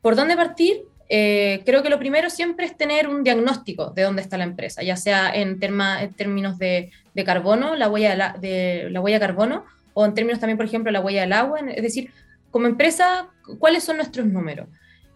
¿Por 0.00 0.16
dónde 0.16 0.34
partir? 0.34 0.82
Eh, 1.08 1.62
creo 1.64 1.84
que 1.84 1.88
lo 1.88 2.00
primero 2.00 2.30
siempre 2.30 2.66
es 2.66 2.76
tener 2.76 3.06
un 3.06 3.22
diagnóstico 3.22 3.90
de 3.90 4.02
dónde 4.02 4.22
está 4.22 4.38
la 4.38 4.44
empresa, 4.44 4.82
ya 4.82 4.96
sea 4.96 5.30
en, 5.32 5.60
en 5.62 6.14
términos 6.14 6.58
de, 6.58 6.90
de, 7.14 7.24
carbono, 7.24 7.76
la 7.76 7.88
huella 7.88 8.34
de, 8.40 8.88
la 8.90 9.00
huella 9.00 9.20
de 9.20 9.26
carbono, 9.26 9.66
o 9.94 10.04
en 10.04 10.14
términos 10.14 10.40
también, 10.40 10.56
por 10.56 10.66
ejemplo, 10.66 10.90
la 10.90 11.00
huella 11.00 11.20
del 11.20 11.32
agua, 11.32 11.60
es 11.60 11.82
decir, 11.84 12.10
como 12.50 12.66
empresa, 12.66 13.30
cuáles 13.58 13.84
son 13.84 13.96
nuestros 13.96 14.26
números. 14.26 14.68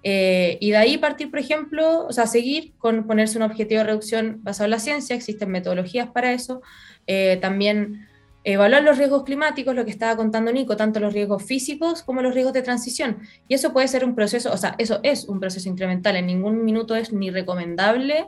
Eh, 0.02 0.58
y 0.60 0.70
de 0.70 0.76
ahí 0.76 0.98
partir, 0.98 1.30
por 1.30 1.38
ejemplo, 1.38 2.06
o 2.06 2.12
sea, 2.12 2.26
seguir 2.26 2.74
con 2.78 3.06
ponerse 3.06 3.38
un 3.38 3.42
objetivo 3.42 3.78
de 3.78 3.86
reducción 3.86 4.40
basado 4.42 4.66
en 4.66 4.72
la 4.72 4.78
ciencia, 4.78 5.16
existen 5.16 5.50
metodologías 5.50 6.10
para 6.10 6.32
eso. 6.32 6.60
Eh, 7.06 7.38
también 7.40 8.06
evaluar 8.44 8.82
los 8.82 8.98
riesgos 8.98 9.24
climáticos, 9.24 9.74
lo 9.74 9.86
que 9.86 9.90
estaba 9.90 10.16
contando 10.16 10.52
Nico, 10.52 10.76
tanto 10.76 11.00
los 11.00 11.14
riesgos 11.14 11.42
físicos 11.42 12.02
como 12.02 12.20
los 12.20 12.34
riesgos 12.34 12.52
de 12.52 12.60
transición. 12.60 13.18
Y 13.48 13.54
eso 13.54 13.72
puede 13.72 13.88
ser 13.88 14.04
un 14.04 14.14
proceso, 14.14 14.52
o 14.52 14.56
sea, 14.58 14.74
eso 14.76 15.00
es 15.02 15.24
un 15.24 15.40
proceso 15.40 15.68
incremental, 15.70 16.16
en 16.16 16.26
ningún 16.26 16.62
minuto 16.64 16.94
es 16.94 17.10
ni 17.10 17.30
recomendable. 17.30 18.26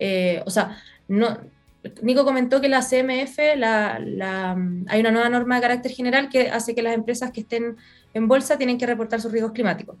Eh, 0.00 0.42
o 0.44 0.50
sea, 0.50 0.82
no, 1.06 1.38
Nico 2.02 2.24
comentó 2.24 2.60
que 2.60 2.68
la 2.68 2.80
CMF, 2.80 3.38
la, 3.56 4.56
hay 4.88 5.00
una 5.00 5.10
nueva 5.12 5.28
norma 5.28 5.56
de 5.56 5.62
carácter 5.62 5.92
general 5.92 6.28
que 6.28 6.50
hace 6.50 6.74
que 6.74 6.82
las 6.82 6.94
empresas 6.94 7.30
que 7.30 7.42
estén 7.42 7.76
en 8.14 8.28
bolsa 8.28 8.56
tienen 8.58 8.78
que 8.78 8.86
reportar 8.86 9.20
sus 9.20 9.32
riesgos 9.32 9.52
climáticos. 9.52 9.96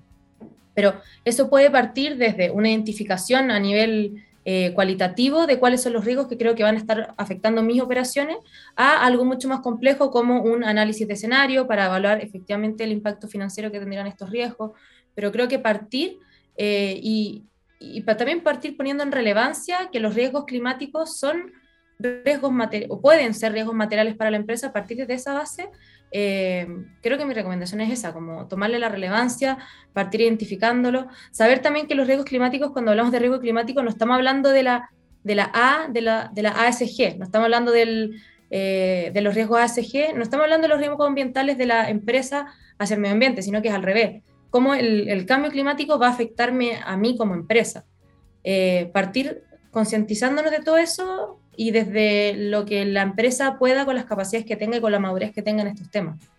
Pero 0.74 0.94
eso 1.24 1.50
puede 1.50 1.70
partir 1.70 2.16
desde 2.16 2.50
una 2.50 2.70
identificación 2.70 3.50
a 3.50 3.60
nivel 3.60 4.24
eh, 4.44 4.72
cualitativo 4.74 5.46
de 5.46 5.58
cuáles 5.58 5.82
son 5.82 5.92
los 5.92 6.04
riesgos 6.04 6.26
que 6.26 6.36
creo 6.36 6.54
que 6.54 6.64
van 6.64 6.74
a 6.74 6.78
estar 6.78 7.14
afectando 7.16 7.62
mis 7.62 7.80
operaciones, 7.80 8.38
a 8.74 9.04
algo 9.04 9.24
mucho 9.24 9.48
más 9.48 9.60
complejo 9.60 10.10
como 10.10 10.42
un 10.42 10.64
análisis 10.64 11.06
de 11.06 11.14
escenario 11.14 11.66
para 11.66 11.86
evaluar 11.86 12.20
efectivamente 12.22 12.82
el 12.84 12.92
impacto 12.92 13.28
financiero 13.28 13.70
que 13.70 13.78
tendrán 13.78 14.06
estos 14.06 14.30
riesgos. 14.30 14.72
Pero 15.14 15.30
creo 15.30 15.46
que 15.46 15.58
partir 15.58 16.18
eh, 16.56 16.98
y, 17.00 17.44
y 17.78 18.02
también 18.02 18.42
partir 18.42 18.76
poniendo 18.76 19.02
en 19.02 19.12
relevancia 19.12 19.90
que 19.92 20.00
los 20.00 20.14
riesgos 20.14 20.44
climáticos 20.44 21.18
son 21.18 21.52
riesgos 21.98 22.52
o 22.88 23.00
pueden 23.00 23.34
ser 23.34 23.52
riesgos 23.52 23.74
materiales 23.74 24.16
para 24.16 24.30
la 24.30 24.36
empresa 24.36 24.68
a 24.68 24.72
partir 24.72 25.06
de 25.06 25.14
esa 25.14 25.34
base, 25.34 25.70
eh, 26.10 26.66
creo 27.00 27.16
que 27.16 27.24
mi 27.24 27.32
recomendación 27.32 27.80
es 27.80 27.90
esa, 27.90 28.12
como 28.12 28.46
tomarle 28.46 28.78
la 28.78 28.88
relevancia, 28.88 29.58
partir 29.92 30.20
identificándolo, 30.20 31.08
saber 31.30 31.60
también 31.60 31.86
que 31.86 31.94
los 31.94 32.06
riesgos 32.06 32.26
climáticos, 32.26 32.72
cuando 32.72 32.90
hablamos 32.90 33.12
de 33.12 33.18
riesgo 33.18 33.40
climático, 33.40 33.82
no 33.82 33.88
estamos 33.88 34.16
hablando 34.16 34.50
de 34.50 34.62
la, 34.62 34.90
de 35.24 35.34
la 35.34 35.50
A, 35.54 35.88
de 35.88 36.02
la, 36.02 36.30
de 36.34 36.42
la 36.42 36.50
ASG, 36.50 37.16
no 37.18 37.24
estamos 37.24 37.46
hablando 37.46 37.72
del, 37.72 38.20
eh, 38.50 39.10
de 39.14 39.20
los 39.22 39.34
riesgos 39.34 39.58
ASG, 39.60 40.14
no 40.14 40.22
estamos 40.22 40.44
hablando 40.44 40.66
de 40.66 40.68
los 40.68 40.78
riesgos 40.78 41.06
ambientales 41.06 41.56
de 41.56 41.66
la 41.66 41.88
empresa 41.88 42.46
hacia 42.78 42.94
el 42.94 43.00
medio 43.00 43.14
ambiente, 43.14 43.42
sino 43.42 43.62
que 43.62 43.68
es 43.68 43.74
al 43.74 43.82
revés, 43.82 44.22
cómo 44.50 44.74
el, 44.74 45.08
el 45.08 45.24
cambio 45.24 45.50
climático 45.50 45.98
va 45.98 46.08
a 46.08 46.10
afectarme 46.10 46.78
a 46.84 46.96
mí 46.96 47.16
como 47.16 47.34
empresa. 47.34 47.86
Eh, 48.44 48.90
partir 48.92 49.44
concientizándonos 49.70 50.50
de 50.50 50.60
todo 50.60 50.76
eso 50.76 51.40
y 51.56 51.70
desde 51.70 52.34
lo 52.34 52.64
que 52.64 52.84
la 52.84 53.02
empresa 53.02 53.58
pueda 53.58 53.84
con 53.84 53.94
las 53.94 54.04
capacidades 54.04 54.46
que 54.46 54.56
tenga 54.56 54.78
y 54.78 54.80
con 54.80 54.92
la 54.92 54.98
madurez 54.98 55.32
que 55.32 55.42
tenga 55.42 55.62
en 55.62 55.68
estos 55.68 55.90
temas. 55.90 56.31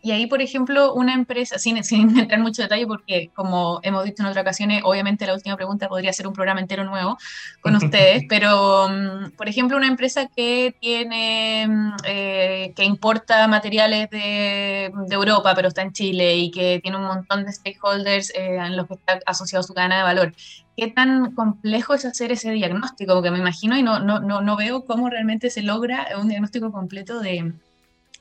Y 0.00 0.12
ahí, 0.12 0.26
por 0.26 0.40
ejemplo, 0.40 0.94
una 0.94 1.14
empresa, 1.14 1.58
sin, 1.58 1.82
sin 1.84 2.16
entrar 2.18 2.38
en 2.38 2.42
mucho 2.42 2.62
detalle, 2.62 2.86
porque 2.86 3.30
como 3.34 3.80
hemos 3.82 4.04
visto 4.04 4.22
en 4.22 4.28
otras 4.28 4.42
ocasiones, 4.42 4.82
obviamente 4.84 5.26
la 5.26 5.34
última 5.34 5.56
pregunta 5.56 5.88
podría 5.88 6.12
ser 6.12 6.26
un 6.26 6.32
programa 6.32 6.60
entero 6.60 6.84
nuevo 6.84 7.18
con 7.60 7.74
ustedes, 7.76 8.24
pero, 8.28 8.88
mm, 8.88 9.30
por 9.36 9.48
ejemplo, 9.48 9.76
una 9.76 9.88
empresa 9.88 10.28
que 10.34 10.74
tiene, 10.80 11.66
mm, 11.68 11.92
eh, 12.04 12.72
que 12.76 12.84
importa 12.84 13.48
materiales 13.48 14.10
de, 14.10 14.92
de, 15.06 15.14
Europa, 15.14 15.54
pero 15.54 15.68
está 15.68 15.82
en 15.82 15.92
Chile 15.92 16.36
y 16.36 16.50
que 16.50 16.80
tiene 16.82 16.96
un 16.96 17.04
montón 17.04 17.44
de 17.44 17.52
stakeholders 17.52 18.30
eh, 18.30 18.56
en 18.56 18.76
los 18.76 18.86
que 18.86 18.94
está 18.94 19.20
asociado 19.26 19.62
su 19.62 19.74
cadena 19.74 19.98
de 19.98 20.02
valor, 20.04 20.34
¿qué 20.76 20.88
tan 20.88 21.34
complejo 21.34 21.94
es 21.94 22.04
hacer 22.04 22.30
ese 22.30 22.52
diagnóstico? 22.52 23.14
Porque 23.14 23.32
me 23.32 23.38
imagino 23.38 23.76
y 23.76 23.82
no, 23.82 23.98
no, 23.98 24.20
no, 24.20 24.40
no 24.42 24.56
veo 24.56 24.84
cómo 24.84 25.10
realmente 25.10 25.50
se 25.50 25.62
logra 25.62 26.06
un 26.20 26.28
diagnóstico 26.28 26.70
completo 26.70 27.20
de, 27.20 27.52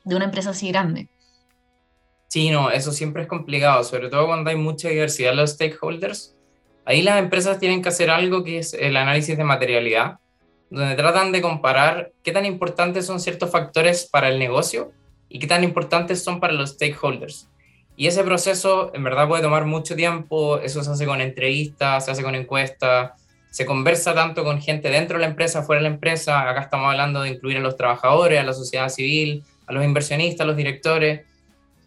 de 0.04 0.16
una 0.16 0.26
empresa 0.26 0.50
así 0.50 0.70
grande. 0.70 1.08
Sí, 2.28 2.50
no, 2.50 2.72
eso 2.72 2.92
siempre 2.92 3.24
es 3.24 3.28
complicado, 3.28 3.84
sobre 3.84 4.10
todo 4.10 4.28
cuando 4.28 4.50
hay 4.50 4.58
mucha 4.58 4.90
diversidad 4.90 5.32
de 5.32 5.38
los 5.38 5.52
stakeholders. 5.52 6.36
Ahí 6.86 7.02
las 7.02 7.20
empresas 7.20 7.60
tienen 7.60 7.82
que 7.82 7.90
hacer 7.90 8.10
algo 8.10 8.44
que 8.44 8.60
es 8.60 8.74
el 8.74 8.98
análisis 8.98 9.38
de 9.38 9.44
materialidad, 9.44 10.20
donde 10.70 10.96
tratan 10.96 11.32
de 11.32 11.42
comparar 11.42 12.12
qué 12.24 12.32
tan 12.32 12.46
importantes 12.46 13.06
son 13.06 13.20
ciertos 13.20 13.50
factores 13.50 14.08
para 14.12 14.30
el 14.30 14.40
negocio 14.40 14.92
y 15.30 15.40
qué 15.40 15.48
tan 15.48 15.63
importantes 15.63 16.24
son 16.24 16.40
para 16.40 16.54
los 16.54 16.72
stakeholders. 16.72 17.50
Y 17.96 18.08
ese 18.08 18.24
proceso 18.24 18.92
en 18.94 19.04
verdad 19.04 19.28
puede 19.28 19.42
tomar 19.42 19.66
mucho 19.66 19.96
tiempo, 19.96 20.60
eso 20.60 20.84
se 20.84 20.92
hace 20.92 21.06
con 21.06 21.20
entrevistas, 21.20 22.06
se 22.06 22.12
hace 22.12 22.24
con 22.24 22.36
encuestas, 22.36 23.12
se 23.50 23.66
conversa 23.66 24.13
tanto 24.13 24.44
con 24.44 24.62
gente 24.62 24.90
dentro 24.90 25.18
de 25.18 25.22
la 25.22 25.30
empresa, 25.30 25.63
fuera 25.63 25.82
de 25.82 25.90
la 25.90 25.96
empresa, 25.96 26.48
acá 26.48 26.62
estamos 26.62 26.92
hablando 26.92 27.22
de 27.22 27.30
incluir 27.30 27.58
a 27.58 27.62
los 27.62 27.76
trabajadores, 27.76 28.40
a 28.40 28.44
la 28.44 28.54
sociedad 28.54 28.90
civil, 28.90 29.44
a 29.66 29.74
los 29.74 29.84
inversionistas, 29.84 30.42
a 30.42 30.48
los 30.48 30.56
directores, 30.56 31.22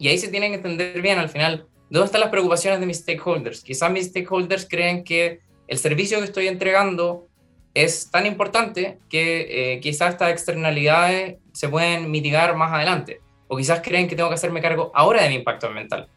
y 0.00 0.08
ahí 0.08 0.16
se 0.16 0.28
tienen 0.28 0.50
que 0.50 0.56
entender 0.56 1.02
bien 1.02 1.18
al 1.18 1.28
final 1.28 1.66
dónde 1.90 2.06
están 2.06 2.22
las 2.22 2.30
preocupaciones 2.30 2.80
de 2.80 2.86
mis 2.86 3.00
stakeholders. 3.00 3.62
Quizás 3.62 3.92
mis 3.92 4.06
stakeholders 4.06 4.66
creen 4.66 5.04
que 5.04 5.40
el 5.68 5.76
servicio 5.76 6.18
que 6.18 6.24
estoy 6.24 6.48
entregando 6.48 7.28
es 7.74 8.10
tan 8.10 8.24
importante 8.24 8.98
que 9.10 9.74
eh, 9.74 9.80
quizás 9.80 10.14
estas 10.14 10.30
externalidades 10.30 11.36
se 11.52 11.68
pueden 11.68 12.10
mitigar 12.10 12.56
más 12.56 12.72
adelante. 12.72 13.20
O 13.46 13.58
quizás 13.58 13.82
creen 13.82 14.08
que 14.08 14.16
tengo 14.16 14.30
que 14.30 14.36
hacerme 14.36 14.62
cargo 14.62 14.90
ahora 14.94 15.22
de 15.22 15.28
mi 15.28 15.34
impacto 15.34 15.66
ambiental. 15.66 16.08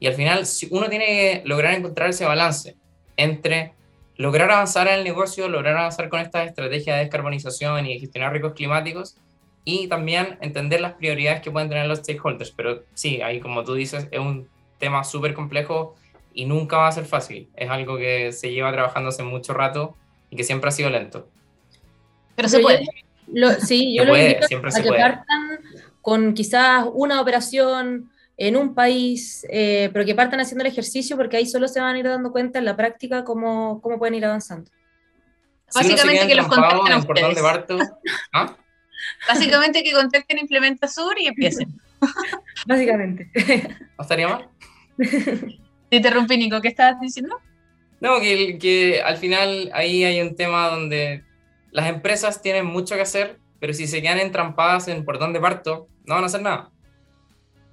Y 0.00 0.08
al 0.08 0.14
final, 0.14 0.44
uno 0.70 0.88
tiene 0.88 1.06
que 1.06 1.42
lograr 1.44 1.74
encontrar 1.74 2.10
ese 2.10 2.24
balance 2.24 2.74
entre 3.16 3.74
lograr 4.16 4.50
avanzar 4.50 4.88
en 4.88 4.94
el 4.94 5.04
negocio, 5.04 5.48
lograr 5.48 5.76
avanzar 5.76 6.08
con 6.08 6.20
estas 6.20 6.48
estrategias 6.48 6.96
de 6.96 7.04
descarbonización 7.04 7.86
y 7.86 8.00
gestionar 8.00 8.32
riesgos 8.32 8.54
climáticos, 8.54 9.16
y 9.64 9.88
también 9.88 10.38
entender 10.40 10.80
las 10.80 10.94
prioridades 10.94 11.40
que 11.42 11.50
pueden 11.50 11.68
tener 11.68 11.86
los 11.86 11.98
stakeholders. 11.98 12.50
Pero 12.50 12.84
sí, 12.94 13.22
ahí 13.22 13.40
como 13.40 13.64
tú 13.64 13.74
dices, 13.74 14.08
es 14.10 14.18
un 14.18 14.48
tema 14.78 15.04
súper 15.04 15.34
complejo 15.34 15.94
y 16.32 16.44
nunca 16.46 16.78
va 16.78 16.88
a 16.88 16.92
ser 16.92 17.04
fácil. 17.04 17.48
Es 17.56 17.70
algo 17.70 17.96
que 17.96 18.32
se 18.32 18.50
lleva 18.50 18.72
trabajando 18.72 19.10
hace 19.10 19.22
mucho 19.22 19.52
rato 19.52 19.96
y 20.30 20.36
que 20.36 20.44
siempre 20.44 20.68
ha 20.68 20.72
sido 20.72 20.90
lento. 20.90 21.28
Pero 22.36 22.48
se 22.48 22.60
puede. 22.60 22.86
sí, 23.60 23.94
yo 23.94 24.04
lo 24.04 24.12
puede, 24.12 24.42
siempre 24.46 24.70
a 24.74 24.82
que 24.82 24.88
partan 24.88 25.60
con 26.00 26.32
quizás 26.32 26.86
una 26.92 27.20
operación 27.20 28.10
en 28.36 28.56
un 28.56 28.74
país, 28.74 29.46
eh, 29.50 29.90
pero 29.92 30.06
que 30.06 30.14
partan 30.14 30.40
haciendo 30.40 30.64
el 30.64 30.70
ejercicio 30.70 31.14
porque 31.16 31.36
ahí 31.36 31.46
solo 31.46 31.68
se 31.68 31.78
van 31.78 31.94
a 31.94 31.98
ir 31.98 32.06
dando 32.06 32.32
cuenta 32.32 32.58
en 32.58 32.64
la 32.64 32.74
práctica 32.74 33.22
cómo, 33.22 33.82
cómo 33.82 33.98
pueden 33.98 34.14
ir 34.14 34.24
avanzando. 34.24 34.70
Básicamente 35.74 36.26
que 36.26 36.34
los 36.34 36.46
contacten 36.46 37.78
¿Ah? 38.32 38.56
Básicamente 39.28 39.82
que 39.82 39.92
contacten 39.92 40.38
Implementa 40.38 40.88
Sur 40.88 41.18
y 41.18 41.26
empiecen. 41.26 41.80
Básicamente. 42.66 43.30
¿No 43.98 44.02
estaría 44.02 44.28
mal? 44.28 44.48
Te 45.88 45.96
interrumpí, 45.96 46.36
Nico, 46.36 46.60
¿qué 46.60 46.68
estabas 46.68 47.00
diciendo? 47.00 47.36
No, 48.00 48.20
que, 48.20 48.58
que 48.58 49.02
al 49.02 49.16
final 49.16 49.70
ahí 49.74 50.04
hay 50.04 50.20
un 50.20 50.36
tema 50.36 50.68
donde 50.68 51.24
las 51.70 51.88
empresas 51.88 52.42
tienen 52.42 52.66
mucho 52.66 52.94
que 52.94 53.02
hacer, 53.02 53.38
pero 53.58 53.72
si 53.74 53.86
se 53.86 54.00
quedan 54.00 54.18
entrampadas 54.18 54.88
en 54.88 55.04
por 55.04 55.18
dónde 55.18 55.40
parto, 55.40 55.88
no 56.04 56.14
van 56.14 56.24
a 56.24 56.26
hacer 56.26 56.42
nada. 56.42 56.70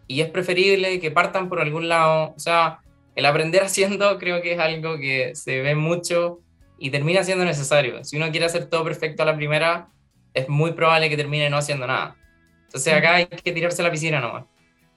Y 0.07 0.21
es 0.21 0.29
preferible 0.29 0.99
que 0.99 1.11
partan 1.11 1.49
por 1.49 1.59
algún 1.59 1.89
lado. 1.89 2.33
O 2.35 2.39
sea, 2.39 2.79
el 3.15 3.25
aprender 3.25 3.63
haciendo 3.63 4.17
creo 4.19 4.41
que 4.41 4.53
es 4.53 4.59
algo 4.59 4.97
que 4.97 5.35
se 5.35 5.61
ve 5.61 5.75
mucho 5.75 6.39
y 6.77 6.91
termina 6.91 7.23
siendo 7.23 7.45
necesario. 7.45 8.03
Si 8.03 8.17
uno 8.17 8.29
quiere 8.31 8.45
hacer 8.45 8.67
todo 8.67 8.83
perfecto 8.83 9.23
a 9.23 9.25
la 9.25 9.35
primera, 9.35 9.89
es 10.37 10.49
muy 10.49 10.71
probable 10.73 11.09
que 11.09 11.17
termine 11.17 11.49
no 11.49 11.57
haciendo 11.57 11.87
nada. 11.87 12.15
Entonces 12.65 12.93
acá 12.93 13.15
hay 13.15 13.25
que 13.25 13.51
tirarse 13.51 13.81
a 13.81 13.85
la 13.85 13.91
piscina 13.91 14.19
nomás. 14.19 14.45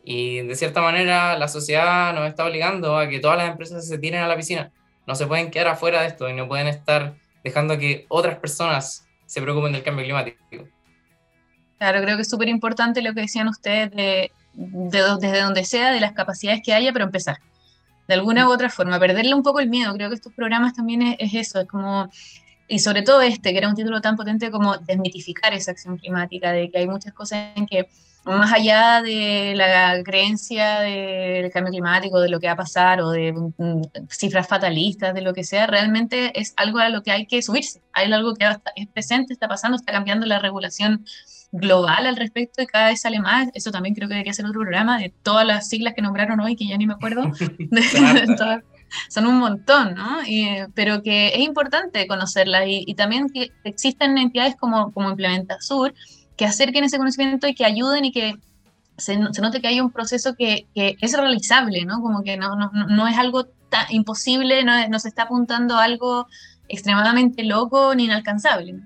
Y 0.05 0.41
de 0.41 0.55
cierta 0.55 0.81
manera 0.81 1.39
la 1.39 1.49
sociedad 1.49 2.13
nos 2.15 2.29
está 2.29 2.45
obligando 2.45 2.97
a 2.97 3.09
que 3.09 3.21
todas 3.21 3.39
las 3.39 3.51
empresas 3.51 3.87
se 3.87 3.99
tiren 3.99 4.23
a 4.23 4.29
la 4.29 4.37
piscina. 4.37 4.71
No 5.07 5.15
se 5.15 5.27
pueden 5.27 5.51
quedar 5.51 5.69
afuera 5.69 6.03
de 6.03 6.09
esto 6.09 6.29
y 6.29 6.35
no 6.35 6.47
pueden 6.47 6.67
estar 6.67 7.15
dejando 7.43 7.79
que 7.79 8.07
otras 8.09 8.39
personas 8.39 9.07
se 9.25 9.41
preocupen 9.41 9.73
del 9.73 9.83
cambio 9.83 10.05
climático. 10.05 10.39
Claro, 11.79 12.03
creo 12.03 12.17
que 12.17 12.23
es 12.23 12.29
súper 12.29 12.49
importante 12.49 13.01
lo 13.01 13.15
que 13.15 13.23
decían 13.23 13.49
ustedes 13.49 13.91
de, 13.93 14.31
desde 14.53 15.41
donde 15.41 15.65
sea, 15.65 15.93
de 15.93 16.01
las 16.01 16.13
capacidades 16.13 16.61
que 16.63 16.75
haya, 16.75 16.93
pero 16.93 17.07
empezar. 17.07 17.39
De 18.07 18.15
alguna 18.15 18.47
u 18.47 18.53
otra 18.53 18.69
forma, 18.69 18.99
perderle 18.99 19.35
un 19.35 19.43
poco 19.43 19.61
el 19.61 19.71
miedo. 19.71 19.95
Creo 19.95 20.11
que 20.11 20.17
estos 20.17 20.35
programas 20.35 20.75
también 20.75 21.01
es, 21.01 21.17
es 21.19 21.35
eso, 21.35 21.61
es 21.61 21.69
como 21.69 22.11
y 22.71 22.79
sobre 22.79 23.03
todo 23.03 23.21
este, 23.21 23.51
que 23.51 23.59
era 23.59 23.69
un 23.69 23.75
título 23.75 24.01
tan 24.01 24.17
potente 24.17 24.51
como 24.51 24.77
desmitificar 24.79 25.53
esa 25.53 25.73
acción 25.73 25.99
climática, 25.99 26.53
de 26.53 26.71
que 26.71 26.79
hay 26.79 26.87
muchas 26.87 27.13
cosas 27.13 27.49
en 27.57 27.67
que 27.67 27.89
más 28.25 28.53
allá 28.53 29.03
de 29.03 29.55
la 29.57 30.01
creencia 30.05 30.81
del 30.81 31.51
cambio 31.51 31.73
climático, 31.73 32.21
de 32.21 32.29
lo 32.29 32.39
que 32.39 32.47
va 32.47 32.53
a 32.53 32.57
pasar 32.57 33.01
o 33.01 33.11
de 33.11 33.33
mm, 33.33 33.83
cifras 34.09 34.47
fatalistas, 34.47 35.15
de 35.15 35.23
lo 35.23 35.35
que 35.35 35.43
sea, 35.43 35.67
realmente 35.67 36.39
es 36.39 36.55
algo 36.57 36.79
a 36.79 36.91
lo 36.91 37.03
que 37.03 37.11
hay 37.11 37.27
que 37.27 37.43
subirse. 37.43 37.83
Hay 37.93 38.13
algo 38.13 38.35
que 38.35 38.47
es 38.77 38.87
presente, 38.89 39.33
está 39.33 39.49
pasando, 39.49 39.77
está 39.77 39.91
cambiando 39.93 40.27
la 40.27 40.39
regulación 40.39 41.05
global 41.53 42.07
al 42.07 42.17
respecto 42.17 42.63
y 42.63 42.67
cada 42.67 42.89
vez 42.89 43.01
sale 43.01 43.19
más. 43.19 43.49
Eso 43.55 43.73
también 43.73 43.97
creo 43.97 44.07
que 44.07 44.15
debería 44.15 44.33
ser 44.33 44.47
otro 44.47 44.61
programa 44.61 44.99
de 44.99 45.13
todas 45.23 45.47
las 45.47 45.69
siglas 45.69 45.95
que 45.95 46.03
nombraron 46.03 46.39
hoy, 46.39 46.55
que 46.55 46.69
ya 46.69 46.77
ni 46.77 46.87
me 46.87 46.95
acuerdo. 46.95 47.23
de, 47.59 48.35
todas, 48.37 48.63
son 49.09 49.27
un 49.27 49.39
montón, 49.39 49.95
¿no? 49.95 50.19
pero 50.75 51.03
que 51.03 51.29
es 51.29 51.41
importante 51.41 52.07
conocerlas 52.07 52.65
y, 52.67 52.95
también 52.95 53.29
que 53.29 53.51
existen 53.65 54.19
entidades 54.19 54.57
como, 54.57 54.93
como 54.93 55.11
Implementa 55.11 55.61
Sur 55.61 55.95
que 56.37 56.47
acerquen 56.47 56.85
ese 56.85 56.97
conocimiento 56.97 57.47
y 57.49 57.55
que 57.55 57.67
ayuden 57.67 58.07
y 58.07 58.13
que 58.13 58.35
se, 58.97 59.19
note 59.19 59.61
que 59.61 59.69
hay 59.69 59.81
un 59.81 59.91
proceso 59.91 60.35
que, 60.35 60.67
que, 60.75 60.97
es 61.01 61.17
realizable, 61.17 61.85
¿no? 61.85 62.01
Como 62.01 62.23
que 62.23 62.37
no, 62.37 62.57
no, 62.57 62.71
no 62.73 63.09
es 63.09 63.19
algo 63.19 63.45
tan 63.45 63.87
imposible, 63.91 64.65
no, 64.65 64.89
no, 64.89 64.99
se 64.99 65.09
está 65.09 65.25
apuntando 65.25 65.77
a 65.77 65.85
algo 65.85 66.27
extremadamente 66.69 67.45
loco 67.45 67.95
ni 67.95 68.05
inalcanzable. 68.05 68.77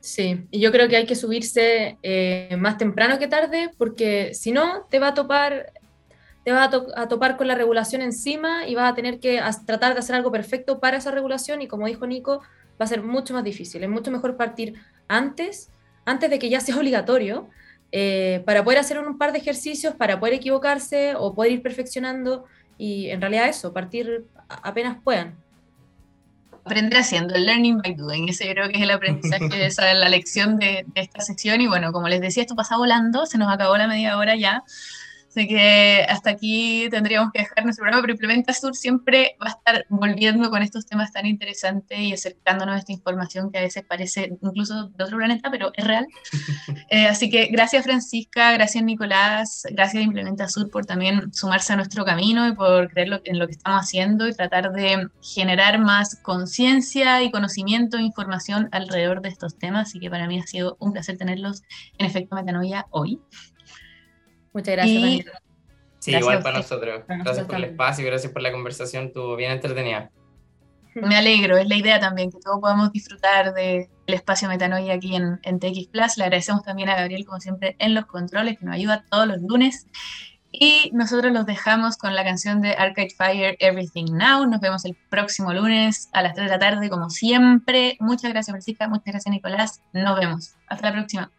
Sí, 0.00 0.46
y 0.50 0.60
yo 0.60 0.72
creo 0.72 0.88
que 0.88 0.96
hay 0.96 1.06
que 1.06 1.14
subirse 1.14 1.98
eh, 2.02 2.56
más 2.58 2.78
temprano 2.78 3.18
que 3.18 3.26
tarde, 3.26 3.70
porque 3.76 4.32
si 4.34 4.50
no, 4.50 4.86
te 4.90 4.98
va 4.98 5.08
a 5.08 5.14
topar 5.14 5.72
te 6.44 6.52
vas 6.52 6.70
a, 6.96 7.08
topar 7.08 7.36
con 7.36 7.48
la 7.48 7.54
regulación 7.54 8.02
encima 8.02 8.66
y 8.66 8.74
vas 8.74 8.90
a 8.90 8.94
tener 8.94 9.20
que 9.20 9.42
tratar 9.66 9.92
de 9.92 10.00
hacer 10.00 10.16
algo 10.16 10.32
perfecto 10.32 10.80
para 10.80 10.96
esa 10.96 11.10
regulación 11.10 11.60
y 11.60 11.68
como 11.68 11.86
dijo 11.86 12.06
Nico, 12.06 12.40
va 12.80 12.84
a 12.84 12.86
ser 12.86 13.02
mucho 13.02 13.34
más 13.34 13.44
difícil. 13.44 13.82
Es 13.82 13.90
mucho 13.90 14.10
mejor 14.10 14.36
partir 14.36 14.74
antes, 15.06 15.70
antes 16.06 16.30
de 16.30 16.38
que 16.38 16.48
ya 16.48 16.60
sea 16.60 16.76
obligatorio, 16.78 17.48
eh, 17.92 18.42
para 18.46 18.64
poder 18.64 18.78
hacer 18.78 18.98
un 18.98 19.18
par 19.18 19.32
de 19.32 19.38
ejercicios, 19.38 19.94
para 19.94 20.18
poder 20.18 20.34
equivocarse 20.34 21.14
o 21.16 21.34
poder 21.34 21.52
ir 21.52 21.62
perfeccionando 21.62 22.44
y 22.78 23.10
en 23.10 23.20
realidad 23.20 23.48
eso, 23.48 23.74
partir 23.74 24.24
apenas 24.48 24.96
puedan. 25.04 25.36
Aprender 26.64 27.00
haciendo, 27.00 27.34
el 27.34 27.46
learning 27.46 27.78
by 27.78 27.94
doing, 27.94 28.28
ese 28.28 28.50
creo 28.52 28.68
que 28.68 28.76
es 28.76 28.82
el 28.82 28.90
aprendizaje, 28.90 29.48
esa 29.66 29.90
es 29.90 29.98
la 29.98 30.08
lección 30.08 30.58
de, 30.58 30.86
de 30.94 31.00
esta 31.00 31.20
sección 31.20 31.60
y 31.60 31.66
bueno, 31.66 31.92
como 31.92 32.08
les 32.08 32.20
decía, 32.20 32.42
esto 32.42 32.54
pasa 32.54 32.78
volando, 32.78 33.26
se 33.26 33.36
nos 33.36 33.52
acabó 33.52 33.76
la 33.76 33.88
media 33.88 34.16
hora 34.16 34.36
ya. 34.36 34.62
Así 35.30 35.46
que 35.46 36.04
hasta 36.08 36.30
aquí 36.30 36.88
tendríamos 36.90 37.30
que 37.32 37.42
dejar 37.42 37.62
nuestro 37.62 37.84
programa, 37.84 38.02
pero 38.02 38.14
Implementa 38.14 38.52
Sur 38.52 38.74
siempre 38.74 39.36
va 39.40 39.46
a 39.46 39.50
estar 39.50 39.86
volviendo 39.88 40.50
con 40.50 40.60
estos 40.60 40.86
temas 40.86 41.12
tan 41.12 41.24
interesantes 41.24 42.00
y 42.00 42.12
acercándonos 42.12 42.74
a 42.74 42.78
esta 42.78 42.90
información 42.90 43.52
que 43.52 43.58
a 43.58 43.60
veces 43.60 43.84
parece 43.84 44.36
incluso 44.42 44.88
de 44.88 45.04
otro 45.04 45.18
planeta, 45.18 45.48
pero 45.48 45.70
es 45.74 45.86
real. 45.86 46.06
Eh, 46.92 47.06
así 47.06 47.30
que 47.30 47.46
gracias 47.46 47.84
Francisca, 47.84 48.50
gracias 48.52 48.82
Nicolás, 48.82 49.62
gracias 49.70 50.02
Implementa 50.02 50.48
Sur 50.48 50.70
por 50.70 50.86
también 50.86 51.32
sumarse 51.32 51.72
a 51.72 51.76
nuestro 51.76 52.04
camino 52.04 52.48
y 52.48 52.52
por 52.52 52.90
creer 52.90 53.22
en 53.26 53.38
lo 53.38 53.46
que 53.46 53.52
estamos 53.52 53.82
haciendo 53.82 54.26
y 54.26 54.34
tratar 54.34 54.72
de 54.72 55.06
generar 55.22 55.78
más 55.78 56.16
conciencia 56.16 57.22
y 57.22 57.30
conocimiento 57.30 57.96
e 57.96 58.02
información 58.02 58.68
alrededor 58.72 59.22
de 59.22 59.28
estos 59.28 59.56
temas. 59.56 59.88
Así 59.88 60.00
que 60.00 60.10
para 60.10 60.26
mí 60.26 60.40
ha 60.40 60.46
sido 60.46 60.76
un 60.80 60.92
placer 60.92 61.16
tenerlos 61.16 61.62
en 61.98 62.06
Efecto 62.06 62.34
Metanoia 62.34 62.86
hoy. 62.90 63.20
Muchas 64.52 64.74
gracias, 64.74 65.02
Daniel. 65.02 65.30
Sí, 65.98 66.12
igual 66.16 66.42
para 66.42 66.58
nosotros. 66.58 67.02
gracias 67.06 67.46
por 67.46 67.56
el 67.56 67.64
espacio, 67.64 68.06
gracias 68.06 68.32
por 68.32 68.42
la 68.42 68.52
conversación, 68.52 69.06
estuvo 69.06 69.36
bien 69.36 69.52
entretenida. 69.52 70.10
Me 70.94 71.16
alegro, 71.16 71.56
es 71.56 71.68
la 71.68 71.76
idea 71.76 72.00
también, 72.00 72.30
que 72.30 72.38
todos 72.40 72.60
podamos 72.60 72.90
disfrutar 72.92 73.54
del 73.54 73.88
espacio 74.06 74.48
Metanoia 74.48 74.94
aquí 74.94 75.14
en, 75.14 75.38
en 75.42 75.60
TX 75.60 75.88
Plus. 75.88 76.16
Le 76.16 76.24
agradecemos 76.24 76.62
también 76.62 76.88
a 76.88 76.96
Gabriel, 76.96 77.24
como 77.24 77.40
siempre, 77.40 77.76
en 77.78 77.94
los 77.94 78.06
controles, 78.06 78.58
que 78.58 78.64
nos 78.64 78.74
ayuda 78.74 79.04
todos 79.10 79.26
los 79.26 79.40
lunes. 79.42 79.86
Y 80.52 80.90
nosotros 80.92 81.32
los 81.32 81.46
dejamos 81.46 81.96
con 81.96 82.14
la 82.16 82.24
canción 82.24 82.60
de 82.60 82.72
Arcade 82.72 83.10
Fire, 83.16 83.56
Everything 83.60 84.06
Now. 84.12 84.46
Nos 84.46 84.60
vemos 84.60 84.84
el 84.84 84.96
próximo 85.08 85.52
lunes 85.52 86.08
a 86.12 86.22
las 86.22 86.34
3 86.34 86.46
de 86.46 86.52
la 86.52 86.58
tarde, 86.58 86.90
como 86.90 87.08
siempre. 87.08 87.96
Muchas 88.00 88.32
gracias, 88.32 88.52
Francisca. 88.52 88.88
Muchas 88.88 89.06
gracias, 89.06 89.32
Nicolás. 89.32 89.80
Nos 89.92 90.18
vemos. 90.18 90.54
Hasta 90.66 90.88
la 90.88 90.92
próxima. 90.92 91.30